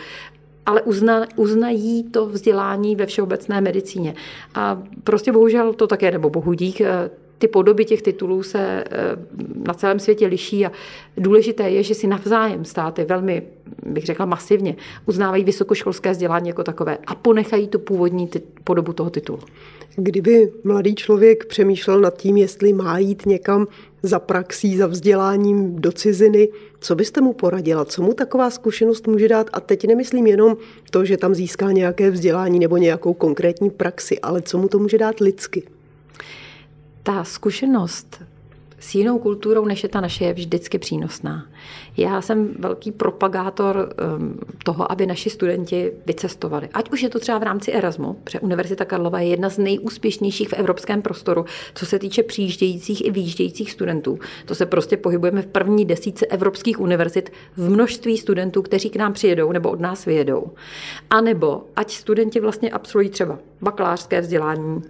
[0.65, 4.15] ale uzna, uznají to vzdělání ve všeobecné medicíně.
[4.55, 6.81] A prostě bohužel to také, nebo bohu dík,
[7.37, 8.85] ty podoby těch titulů se eh,
[9.65, 10.71] na celém světě liší a
[11.17, 13.43] důležité je, že si navzájem státy velmi,
[13.85, 19.09] bych řekla masivně, uznávají vysokoškolské vzdělání jako takové a ponechají tu původní ty, podobu toho
[19.09, 19.39] titulu.
[19.95, 23.67] Kdyby mladý člověk přemýšlel nad tím, jestli má jít někam
[24.03, 27.85] za praxí, za vzděláním do ciziny, co byste mu poradila?
[27.85, 29.49] Co mu taková zkušenost může dát?
[29.53, 30.57] A teď nemyslím jenom
[30.91, 34.97] to, že tam získá nějaké vzdělání nebo nějakou konkrétní praxi, ale co mu to může
[34.97, 35.63] dát lidsky?
[37.05, 38.23] Ta zkušenost
[38.79, 41.45] s jinou kulturou, než je ta naše, je vždycky přínosná.
[41.97, 46.69] Já jsem velký propagátor um, toho, aby naši studenti vycestovali.
[46.73, 50.49] Ať už je to třeba v rámci Erasmu, protože Univerzita Karlova je jedna z nejúspěšnějších
[50.49, 54.19] v evropském prostoru, co se týče přijíždějících i výjíždějících studentů.
[54.45, 59.13] To se prostě pohybujeme v první desíce evropských univerzit v množství studentů, kteří k nám
[59.13, 60.51] přijedou nebo od nás vyjedou.
[61.09, 64.81] A nebo ať studenti vlastně absolvují třeba bakalářské vzdělání,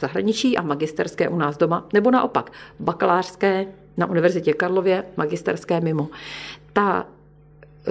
[0.00, 6.08] zahraničí a magisterské u nás doma, nebo naopak bakalářské na Univerzitě Karlově, magisterské mimo.
[6.72, 7.06] Ta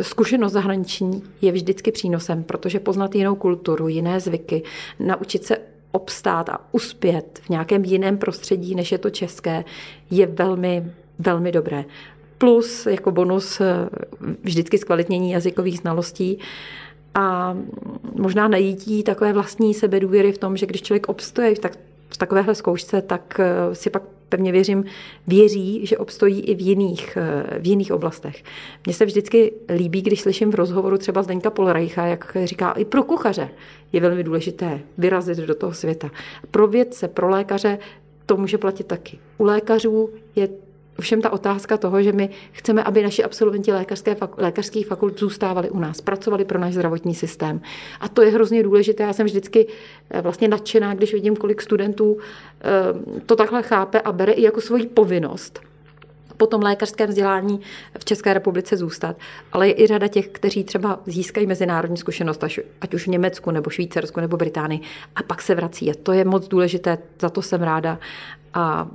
[0.02, 4.64] zkušenost zahraniční je vždycky přínosem, protože poznat jinou kulturu, jiné zvyky,
[5.00, 5.58] naučit se
[5.92, 9.64] obstát a uspět v nějakém jiném prostředí, než je to české,
[10.12, 11.86] je velmi, velmi dobré.
[12.38, 13.62] Plus jako bonus
[14.44, 16.40] vždycky zkvalitnění jazykových znalostí
[17.16, 17.58] a
[18.16, 21.78] možná najítí takové vlastní sebedůvěry v tom, že když člověk obstoje tak
[22.10, 24.86] v takovéhle zkoušce, tak eh, si pak pevně věřím,
[25.28, 28.44] věří, že obstojí i v jiných, eh, v jiných oblastech.
[28.86, 33.04] Mně se vždycky líbí, když slyším v rozhovoru třeba Zdeňka Polreicha, jak říká, i pro
[33.04, 33.50] kuchaře
[33.94, 36.12] je velmi důležité vyrazit do toho světa.
[36.52, 37.80] Pro vědce, pro lékaře
[38.26, 39.20] to může platit taky.
[39.38, 40.50] U lékařů je
[41.00, 45.80] Ovšem ta otázka toho, že my chceme, aby naši absolventi lékařské, lékařských fakult zůstávali u
[45.80, 47.62] nás, pracovali pro náš zdravotní systém.
[48.00, 49.04] A to je hrozně důležité.
[49.04, 49.68] Já jsem vždycky
[50.10, 54.62] eh, vlastně nadšená, když vidím, kolik studentů eh, to takhle chápe a bere i jako
[54.62, 55.60] svoji povinnost
[56.40, 57.60] po tom lékařském vzdělání
[58.00, 59.16] v České republice zůstat.
[59.52, 62.44] Ale je i řada těch, kteří třeba získají mezinárodní zkušenost,
[62.82, 64.82] ať už v Německu, nebo Švýcarsku, nebo Británii,
[65.16, 65.92] a pak se vrací.
[65.92, 68.00] A to je moc důležité, za to jsem ráda.
[68.54, 68.88] A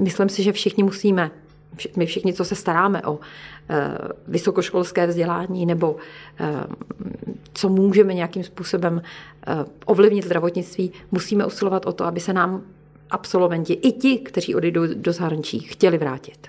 [0.00, 1.30] myslím si, že všichni musíme,
[1.96, 3.18] my všichni, co se staráme o
[3.70, 5.96] eh, vysokoškolské vzdělání nebo
[6.40, 6.66] eh,
[7.52, 9.02] co můžeme nějakým způsobem
[9.46, 9.52] eh,
[9.84, 12.62] ovlivnit zdravotnictví, musíme usilovat o to, aby se nám
[13.10, 16.48] absolventi, i ti, kteří odejdou do zahraničí, chtěli vrátit.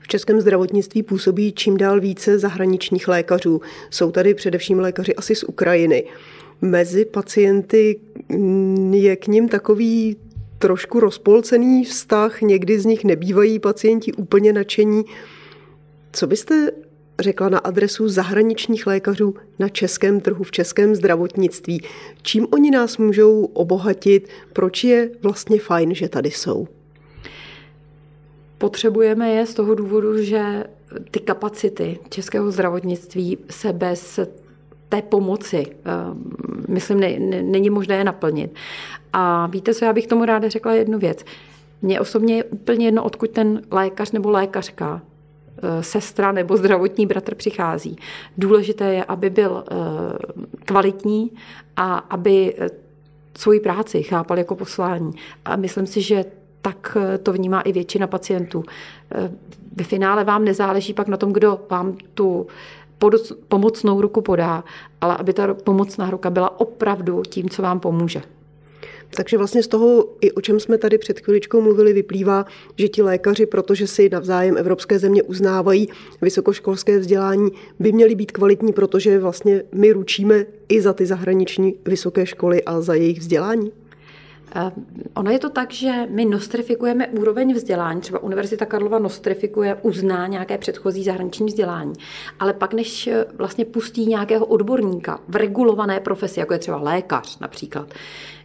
[0.00, 3.60] V českém zdravotnictví působí čím dál více zahraničních lékařů.
[3.90, 6.04] Jsou tady především lékaři asi z Ukrajiny.
[6.62, 8.00] Mezi pacienty
[8.90, 10.16] je k ním takový
[10.62, 15.04] trošku rozpolcený vztah, někdy z nich nebývají pacienti úplně nadšení.
[16.12, 16.70] Co byste
[17.20, 21.82] řekla na adresu zahraničních lékařů na českém trhu, v českém zdravotnictví?
[22.22, 24.28] Čím oni nás můžou obohatit?
[24.52, 26.68] Proč je vlastně fajn, že tady jsou?
[28.58, 30.64] Potřebujeme je z toho důvodu, že
[31.10, 34.20] ty kapacity českého zdravotnictví se bez
[34.92, 35.90] té pomoci, eh,
[36.68, 38.54] myslím, ne, ne, není možné je naplnit.
[39.12, 41.24] A víte co, já bych tomu ráda řekla jednu věc.
[41.82, 45.00] Mně osobně je úplně jedno, odkud ten lékař nebo lékařka,
[45.62, 47.96] eh, sestra nebo zdravotní bratr přichází.
[48.38, 49.74] Důležité je, aby byl eh,
[50.64, 51.30] kvalitní
[51.76, 52.54] a aby
[53.38, 55.12] svoji práci chápal jako poslání.
[55.44, 56.24] A myslím si, že
[56.62, 58.64] tak to vnímá i většina pacientů.
[59.76, 62.46] Ve finále vám nezáleží pak na tom, kdo vám tu
[63.48, 64.64] pomocnou ruku podá,
[65.00, 68.22] ale aby ta pomocná ruka byla opravdu tím, co vám pomůže.
[69.16, 73.02] Takže vlastně z toho, i o čem jsme tady před chviličkou mluvili, vyplývá, že ti
[73.02, 75.88] lékaři, protože si navzájem evropské země uznávají
[76.22, 82.26] vysokoškolské vzdělání, by měli být kvalitní, protože vlastně my ručíme i za ty zahraniční vysoké
[82.26, 83.72] školy a za jejich vzdělání.
[84.54, 84.72] Eh,
[85.14, 90.58] ono je to tak, že my nostrifikujeme úroveň vzdělání, třeba Univerzita Karlova nostrifikuje, uzná nějaké
[90.58, 91.92] předchozí zahraniční vzdělání,
[92.38, 97.38] ale pak než eh, vlastně pustí nějakého odborníka v regulované profesi, jako je třeba lékař
[97.38, 97.94] například,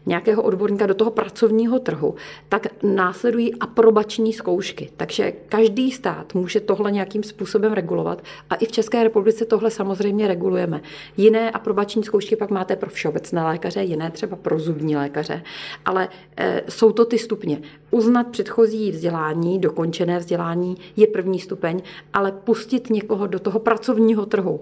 [0.08, 2.15] nějakého odborníka do toho pracovního trhu,
[2.50, 4.89] tak následují aprobační zkoušky.
[4.98, 10.28] Takže každý stát může tohle nějakým způsobem regulovat a i v České republice tohle samozřejmě
[10.28, 10.82] regulujeme.
[11.17, 15.43] Jiné aprobační zkoušky pak máte pro všeobecné lékaře, jiné třeba pro zubní lékaře,
[15.86, 17.62] ale e, jsou to ty stupně.
[17.91, 21.82] Uznat předchozí vzdělání, dokončené vzdělání je první stupeň,
[22.13, 24.60] ale pustit někoho do toho pracovního trhu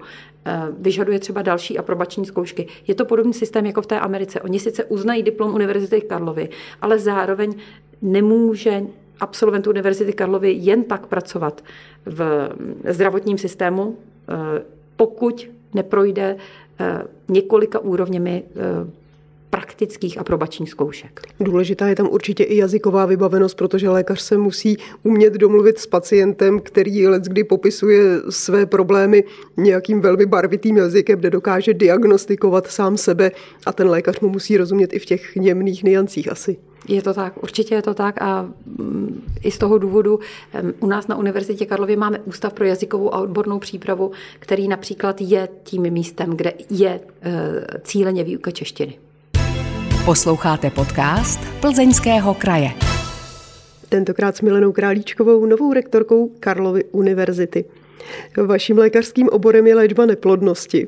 [0.79, 2.67] vyžaduje třeba další aprobační zkoušky.
[2.87, 4.41] Je to podobný systém jako v té Americe.
[4.41, 6.49] Oni sice uznají diplom Univerzity Karlovy,
[6.81, 7.53] ale zároveň
[8.01, 8.81] nemůže
[9.19, 11.63] absolvent Univerzity Karlovy jen tak pracovat
[12.05, 12.49] v
[12.89, 14.63] zdravotním systému, eh,
[14.95, 16.37] pokud neprojde
[16.79, 19.04] eh, několika úrovněmi eh,
[19.55, 21.21] praktických aprobačních zkoušek.
[21.39, 26.59] Důležitá je tam určitě i jazyková vybavenost, protože lékař se musí umět domluvit s pacientem,
[26.59, 29.23] který let kdy popisuje své problémy
[29.57, 33.31] nějakým velmi barvitým jazykem, kde dokáže diagnostikovat sám sebe
[33.65, 36.57] a ten lékař mu musí rozumět i v těch němných niancích asi.
[36.87, 40.19] Je to tak, určitě je to tak a mm, i z toho důvodu
[40.79, 45.49] u nás na Univerzitě Karlově máme Ústav pro jazykovou a odbornou přípravu, který například je
[45.63, 47.01] tím místem, kde je e,
[47.83, 49.04] cíleně výuka češtiny.
[50.05, 52.71] Posloucháte podcast Plzeňského kraje.
[53.89, 57.65] Tentokrát s Milenou Králíčkovou, novou rektorkou Karlovy univerzity.
[58.45, 60.87] Vaším lékařským oborem je léčba neplodnosti.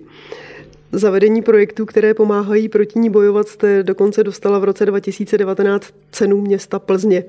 [0.92, 6.80] Zavedení projektů, které pomáhají proti ní bojovat, jste dokonce dostala v roce 2019 cenu města
[6.80, 7.24] Plzně.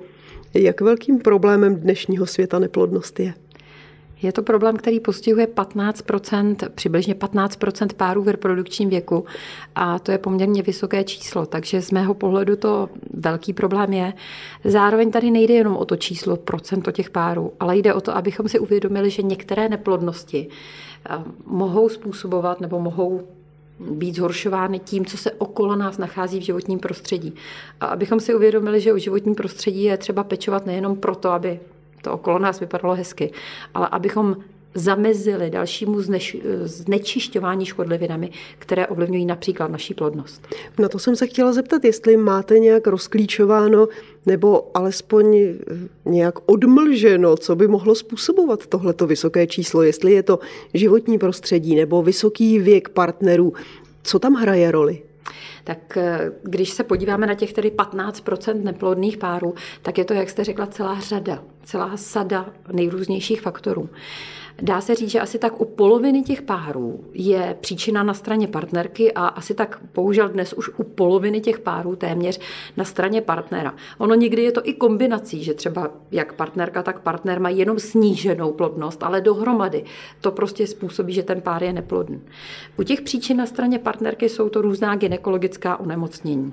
[0.55, 3.35] Jak velkým problémem dnešního světa neplodnost je?
[4.23, 6.03] Je to problém, který postihuje 15
[6.75, 9.25] přibližně 15% párů v reprodukčním věku
[9.75, 14.13] a to je poměrně vysoké číslo, takže z mého pohledu to velký problém je.
[14.65, 18.49] Zároveň tady nejde jenom o to číslo procento těch párů, ale jde o to, abychom
[18.49, 20.49] si uvědomili, že některé neplodnosti
[21.11, 21.15] eh,
[21.47, 23.23] mohou způsobovat nebo mohou
[23.81, 27.35] být zhoršovány tím, co se okolo nás nachází v životním prostředí.
[27.81, 31.61] A abychom si uvědomili, že o životním prostředí je třeba pečovat nejenom proto, aby
[32.03, 33.33] to okolo nás vypadalo hezky,
[33.75, 34.37] ale abychom
[34.75, 40.49] zamezili dalšímu zneš, znečišťování škodlivinami, které ovlivňují například naší plodnost.
[40.79, 43.89] Na to jsem se chtěla zeptat, jestli máte nějak rozklíčováno
[44.27, 45.55] nebo alespoň
[46.05, 50.39] nějak odmlženo, co by mohlo způsobovat tohleto vysoké číslo, jestli je to
[50.75, 53.53] životní prostředí nebo vysoký věk partnerů,
[54.03, 55.03] co tam hraje roli?
[55.65, 60.31] Tak eh, když se podíváme na těch tedy 15% neplodných párů, tak je to, jak
[60.31, 63.89] jste řekla, celá řada, celá sada nejrůznějších faktorů.
[64.63, 69.13] Dá se říct, že asi tak u poloviny těch párů je příčina na straně partnerky
[69.13, 72.41] a asi tak bohužel dnes už u poloviny těch párů téměř
[72.77, 73.75] na straně partnera.
[73.99, 78.53] Ono někdy je to i kombinací, že třeba jak partnerka, tak partner mají jenom sníženou
[78.53, 79.85] plodnost, ale dohromady
[80.21, 82.21] to prostě způsobí, že ten pár je neplodný.
[82.79, 86.53] U těch příčin na straně partnerky jsou to různá gynekologická onemocnění.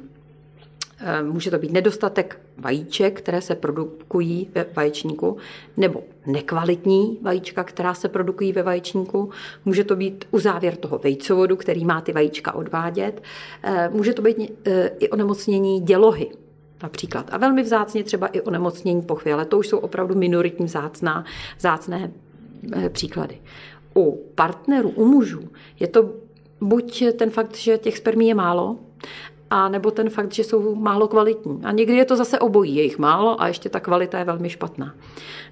[1.00, 5.38] Eh, může to být nedostatek vajíček, které se produkují ve vaječníku,
[5.78, 9.30] nebo nekvalitní vajíčka, která se produkují ve vaječníku.
[9.66, 13.24] Může to být uzávěr toho vejcovodu, který má ty vajíčka odvádět.
[13.64, 16.32] Eh, může to být eh, i onemocnění dělohy,
[16.84, 17.28] například.
[17.32, 21.26] A velmi vzácně třeba i onemocnění pochvy, ale to už jsou opravdu minoritní vzácná,
[21.58, 22.12] vzácné
[22.90, 23.38] příklady.
[23.96, 26.14] U partnerů, u mužů, je to
[26.62, 28.78] buď ten fakt, že těch spermí je málo,
[29.50, 31.62] a nebo ten fakt, že jsou málo kvalitní.
[31.64, 34.50] A někdy je to zase obojí, je jich málo a ještě ta kvalita je velmi
[34.50, 34.96] špatná.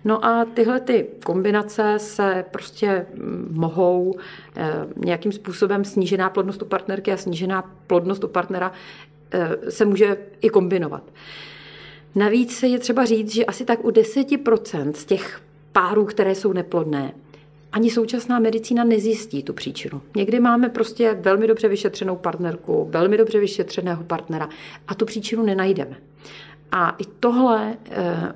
[0.05, 4.15] No a tyhle ty kombinace se prostě mm, mohou
[4.57, 8.71] eh, nějakým způsobem snížená plodnost u partnerky a snížená plodnost u partnera
[9.31, 11.03] eh, se může i kombinovat.
[12.15, 17.13] Navíc je třeba říct, že asi tak u 10% z těch párů, které jsou neplodné,
[17.73, 20.01] ani současná medicína nezjistí tu příčinu.
[20.15, 24.49] Někdy máme prostě velmi dobře vyšetřenou partnerku, velmi dobře vyšetřeného partnera
[24.87, 25.95] a tu příčinu nenajdeme.
[26.71, 28.33] A i tohle eh,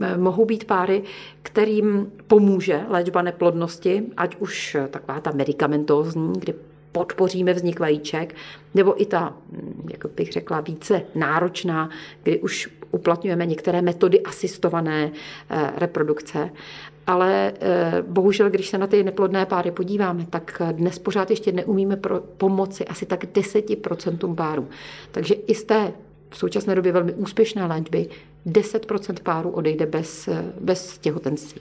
[0.00, 1.02] eh, mohou být páry,
[1.42, 6.54] kterým pomůže léčba neplodnosti, ať už taková ta medicamentózní, kdy
[6.96, 8.34] podpoříme vznik vajíček,
[8.74, 11.90] nebo i ta, hm, jak bych řekla, více náročná,
[12.22, 15.10] kdy už uplatňujeme některé metody asistované
[15.50, 16.50] eh, reprodukce.
[17.06, 21.96] Ale eh, bohužel, když se na ty neplodné páry podíváme, tak dnes pořád ještě neumíme
[21.96, 24.68] pro pomoci asi tak 10% párů.
[25.10, 25.92] Takže i z té
[26.30, 28.08] v současné době velmi úspěšné léčby
[28.46, 30.28] 10% párů odejde bez,
[30.60, 31.60] bez těhotenství.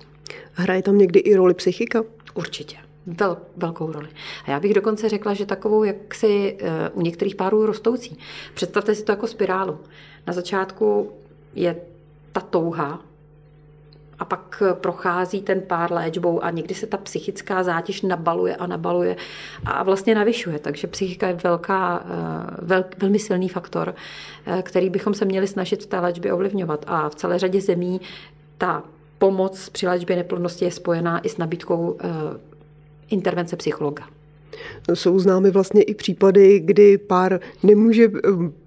[0.54, 2.04] Hraje tam někdy i roli psychika?
[2.34, 2.85] Určitě.
[3.08, 4.08] Vel, velkou roli.
[4.46, 8.18] A já bych dokonce řekla, že takovou, jak si eh, u některých párů rostoucí.
[8.54, 9.80] Představte si to jako spirálu.
[10.28, 11.12] Na začátku
[11.56, 11.76] je
[12.32, 13.02] ta touha
[14.20, 19.16] a pak prochází ten pár léčbou a někdy se ta psychická zátěž nabaluje a nabaluje
[19.66, 20.60] a vlastně navyšuje.
[20.60, 23.96] Takže psychika je velká, eh, vel, velmi silný faktor,
[24.46, 26.86] eh, který bychom se měli snažit v té léčbě ovlivňovat.
[26.88, 28.02] A v celé řadě zemí
[28.58, 28.84] ta
[29.18, 32.08] pomoc při léčbě neplodnosti je spojená i s nabídkou eh,
[33.10, 34.04] intervence psychologa.
[34.94, 38.12] Jsou známy vlastně i případy, kdy pár nemůže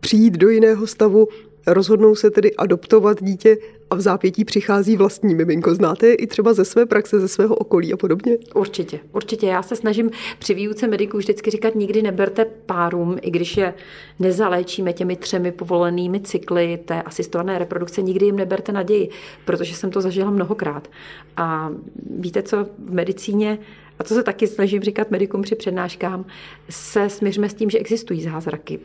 [0.01, 1.29] přijít do jiného stavu,
[1.67, 3.57] rozhodnou se tedy adoptovat dítě
[3.91, 5.75] a v zápětí přichází vlastní miminko.
[5.75, 8.39] Znáte je i třeba ze své praxe, ze svého okolí a podobně?
[8.55, 9.47] Určitě, určitě.
[9.47, 13.75] Já se snažím při výuce mediků vždycky říkat, nikdy neberte párům, i když je
[14.19, 19.09] nezaléčíme těmi třemi povolenými cykly té asistované reprodukce, nikdy jim neberte naději,
[19.45, 20.89] protože jsem to zažila mnohokrát.
[21.37, 21.71] A
[22.19, 23.59] víte co, v medicíně
[23.99, 26.25] a co se taky snažím říkat medikům při přednáškám,
[26.71, 28.79] se směřme s tím, že existují zázraky.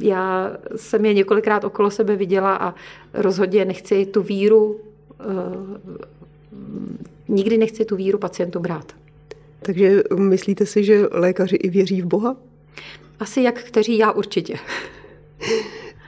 [0.00, 2.74] Já jsem je několikrát okolo sebe viděla a
[3.14, 4.80] rozhodně nechci tu víru,
[5.20, 5.24] eh,
[7.28, 8.92] nikdy nechci tu víru pacientu brát.
[9.62, 12.36] Takže myslíte si, že lékaři i věří v Boha?
[13.20, 14.54] Asi jak kteří, já určitě.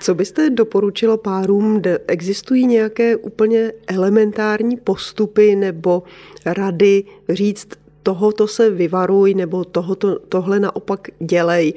[0.01, 1.83] Co byste doporučila párům?
[2.07, 6.03] Existují nějaké úplně elementární postupy nebo
[6.47, 7.69] rady říct,
[8.09, 11.75] tohoto se vyvaruj nebo tohoto, tohle naopak dělej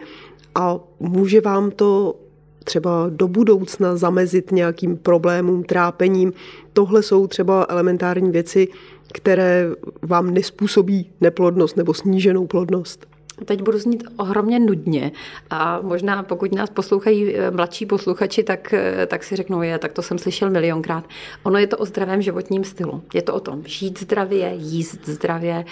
[0.56, 2.16] a může vám to
[2.64, 6.34] třeba do budoucna zamezit nějakým problémům, trápením.
[6.74, 8.68] Tohle jsou třeba elementární věci,
[9.14, 9.70] které
[10.02, 13.11] vám nespůsobí neplodnost nebo sníženou plodnost.
[13.46, 15.12] Teď budu znít ohromně nudně
[15.50, 19.94] a možná pokud nás poslouchají eh, mladší posluchači, tak, eh, tak si řeknou, je, tak
[19.94, 21.06] to jsem slyšel milionkrát.
[21.44, 23.04] Ono je to o zdravém životním stylu.
[23.14, 25.66] Je to o tom žít zdravě, jíst zdravě.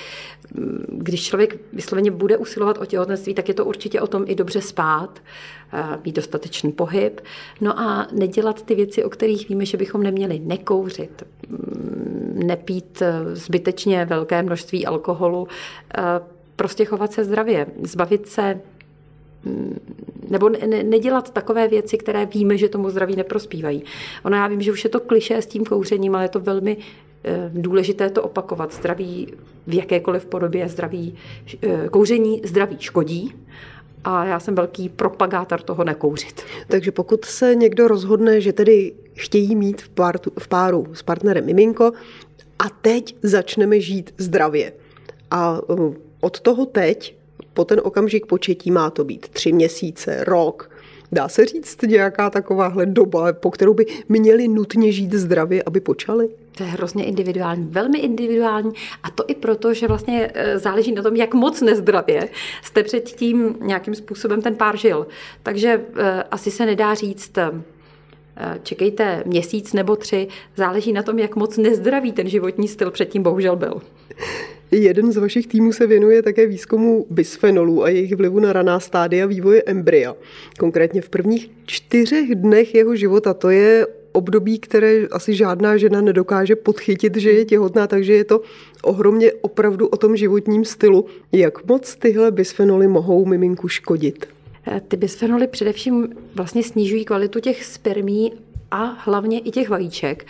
[0.53, 4.35] Mm, když člověk vysloveně bude usilovat o těhotenství, tak je to určitě o tom i
[4.35, 5.19] dobře spát,
[5.73, 7.21] eh, mít dostatečný pohyb,
[7.61, 13.03] no a nedělat ty věci, o kterých víme, že bychom neměli nekouřit, mm, nepít
[13.33, 15.47] zbytečně velké množství alkoholu,
[16.59, 18.59] prostě chovat se zdravě, zbavit se
[19.45, 19.79] mm,
[20.29, 23.83] nebo ne, nedělat takové věci, které víme, že tomu zdraví neprospívají.
[24.23, 26.77] Ono já vím, že už je to kliše s tím kouřením, ale je to velmi
[27.23, 28.73] e, důležité to opakovat.
[28.73, 29.27] Zdraví
[29.67, 31.15] v jakékoliv podobě zdraví,
[31.61, 33.33] e, kouření zdraví škodí,
[34.03, 36.41] a já jsem velký propagátor toho nekouřit.
[36.67, 41.45] Takže pokud se někdo rozhodne, že tedy chtějí mít v, páru, v páru s partnerem
[41.45, 41.91] miminko
[42.59, 44.73] a teď začneme žít zdravě
[45.31, 45.61] a
[46.21, 47.15] od toho teď,
[47.53, 50.69] po ten okamžik početí má to být tři měsíce, rok,
[51.11, 56.29] Dá se říct nějaká takováhle doba, po kterou by měli nutně žít zdravě, aby počali?
[56.57, 58.71] To je hrozně individuální, velmi individuální
[59.03, 62.29] a to i proto, že vlastně e, záleží na tom, jak moc nezdravě
[62.63, 65.07] jste předtím nějakým způsobem ten pár žil.
[65.43, 67.51] Takže e, asi se nedá říct, e,
[68.63, 73.55] čekejte měsíc nebo tři, záleží na tom, jak moc nezdravý ten životní styl předtím bohužel
[73.55, 73.81] byl.
[74.71, 79.25] Jeden z vašich týmů se věnuje také výzkumu bisfenolů a jejich vlivu na raná stádia
[79.25, 80.15] vývoje embrya.
[80.59, 83.33] Konkrétně v prvních čtyřech dnech jeho života.
[83.33, 88.41] To je období, které asi žádná žena nedokáže podchytit, že je těhotná, takže je to
[88.83, 91.05] ohromně opravdu o tom životním stylu.
[91.31, 94.25] Jak moc tyhle bisfenoly mohou miminku škodit?
[94.67, 98.33] Eh, ty bisfenoly především vlastně snižují kvalitu těch spermí
[98.71, 100.25] a hlavně i těch vajíček.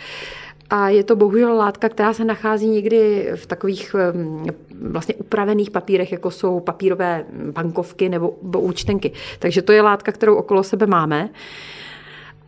[0.70, 3.96] A je to bohužel látka, která se nachází někdy v takových
[4.80, 9.12] vlastně upravených papírech, jako jsou papírové bankovky nebo účtenky.
[9.38, 11.28] Takže to je látka, kterou okolo sebe máme.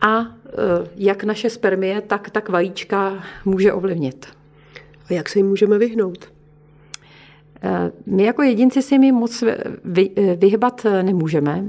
[0.01, 0.25] A e,
[0.95, 4.27] jak naše spermie, tak, tak vajíčka může ovlivnit.
[5.09, 6.25] A jak se jim můžeme vyhnout?
[7.63, 9.43] E, my jako jedinci si jim moc
[10.35, 11.63] vyhybat nemůžeme.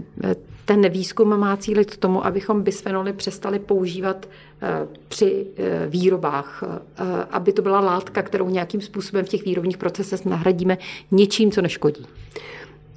[0.64, 4.28] Ten výzkum má cílit k tomu, abychom bisfenoly přestali používat
[4.62, 9.78] eh, při eh, výrobách, eh, aby to byla látka, kterou nějakým způsobem v těch výrobních
[9.78, 10.78] procesech nahradíme
[11.10, 12.06] něčím, co neškodí.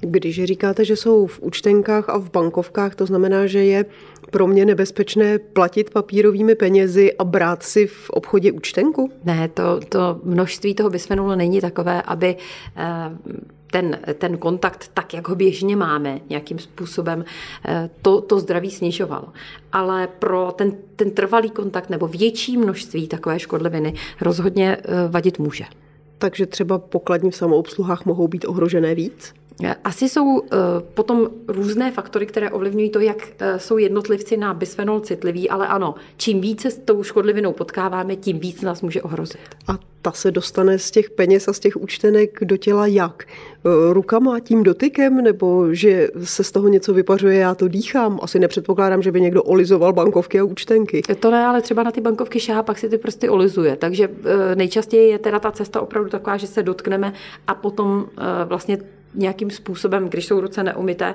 [0.00, 3.84] Když říkáte, že jsou v účtenkách a v bankovkách, to znamená, že je
[4.30, 9.10] pro mě nebezpečné platit papírovými penězi a brát si v obchodě účtenku?
[9.24, 12.36] Ne, to, to množství toho bisfenolu není takové, aby
[13.70, 17.24] ten, ten kontakt tak, jak ho běžně máme, nějakým způsobem
[17.64, 19.28] eh, to, to zdraví snižoval.
[19.72, 25.64] Ale pro ten, ten trvalý kontakt nebo větší množství takové škodliviny rozhodně eh, vadit může.
[26.18, 29.34] takže třeba pokladní v samoobsluhách mohou být ohrožené víc?
[29.84, 30.56] Asi jsou eh,
[30.94, 35.94] potom různé faktory, které ovlivňují to, jak eh, jsou jednotlivci na bisfenol citliví, ale ano,
[36.16, 39.40] čím více s tou škodlivinou potkáváme, tím víc nás může ohrozit.
[39.68, 43.24] A ta se dostane z těch peněz a z těch účtenek do těla jak?
[43.26, 48.18] Eh, rukama, tím dotykem, nebo že se z toho něco vypařuje, já to dýchám?
[48.22, 51.02] Asi nepředpokládám, že by někdo olizoval bankovky a účtenky.
[51.20, 53.76] To ne, ale třeba na ty bankovky šáhá, pak si ty prsty olizuje.
[53.76, 54.08] Takže
[54.54, 57.12] nejčastěji je teda ta cesta opravdu taková, že se dotkneme
[57.46, 58.06] a potom
[58.44, 58.78] vlastně
[59.14, 61.14] nějakým způsobem, když jsou ruce neumité,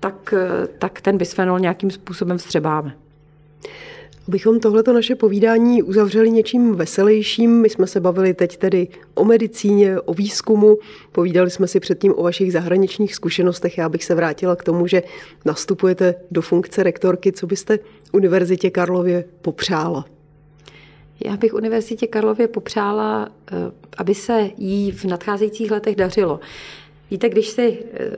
[0.00, 0.34] tak,
[0.78, 2.94] tak ten bisfenol nějakým způsobem vstřebáme.
[4.28, 10.00] Abychom tohleto naše povídání uzavřeli něčím veselějším, my jsme se bavili teď tedy o medicíně,
[10.00, 10.78] o výzkumu,
[11.12, 13.78] povídali jsme si předtím o vašich zahraničních zkušenostech.
[13.78, 15.02] Já bych se vrátila k tomu, že
[15.44, 17.32] nastupujete do funkce rektorky.
[17.32, 17.78] Co byste
[18.12, 20.04] Univerzitě Karlově popřála?
[21.24, 23.56] Já bych Univerzitě Karlově popřála, eh,
[23.98, 26.40] aby se jí v nadcházejících letech dařilo.
[27.12, 28.10] Víte, když si eh,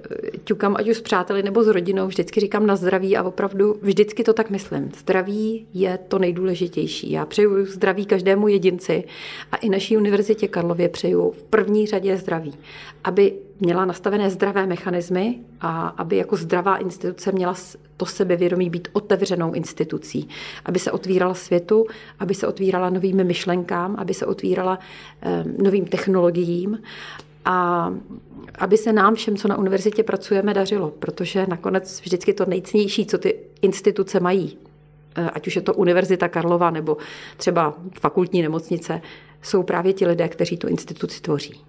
[0.45, 4.24] ťukám, ať už s přáteli nebo s rodinou, vždycky říkám na zdraví a opravdu vždycky
[4.24, 4.90] to tak myslím.
[4.99, 7.11] Zdraví je to nejdůležitější.
[7.11, 9.05] Já přeju zdraví každému jedinci
[9.53, 12.55] a i naší univerzitě Karlově přeju v první řadě zdraví,
[13.05, 17.55] aby měla nastavené zdravé mechanismy a aby jako zdravá instituce měla
[17.97, 20.28] to sebevědomí být otevřenou institucí,
[20.64, 21.86] aby se otvírala světu,
[22.18, 24.78] aby se otvírala novým myšlenkám, aby se otvírala
[25.22, 26.78] eh, novým technologiím
[27.45, 27.90] a
[28.59, 33.18] aby se nám všem, co na univerzitě pracujeme, dařilo, protože nakonec vždycky to nejcennější, co
[33.18, 34.59] ty instituce mají,
[35.16, 36.97] eh, ať už je to Univerzita Karlova nebo
[37.36, 39.01] třeba fakultní nemocnice,
[39.42, 41.64] jsou právě ti lidé, kteří tu instituci tvoří.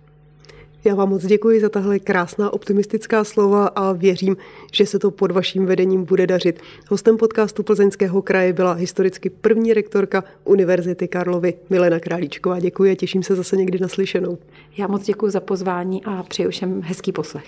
[0.86, 4.38] Já vám moc děkuji za tahle krásná optimistická slova a věřím,
[4.74, 6.60] že se to pod vaším vedením bude dařit.
[6.90, 12.60] Hostem podcastu Plzeňského kraje byla historicky první rektorka Univerzity Karlovy Milena Králíčková.
[12.60, 14.38] Děkuji a těším se zase někdy naslyšenou.
[14.78, 17.46] Já moc děkuji za pozvání a přeju všem hezký poslech.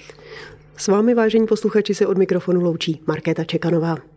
[0.77, 4.16] S vámi, vážení posluchači, se od mikrofonu loučí Markéta Čekanová.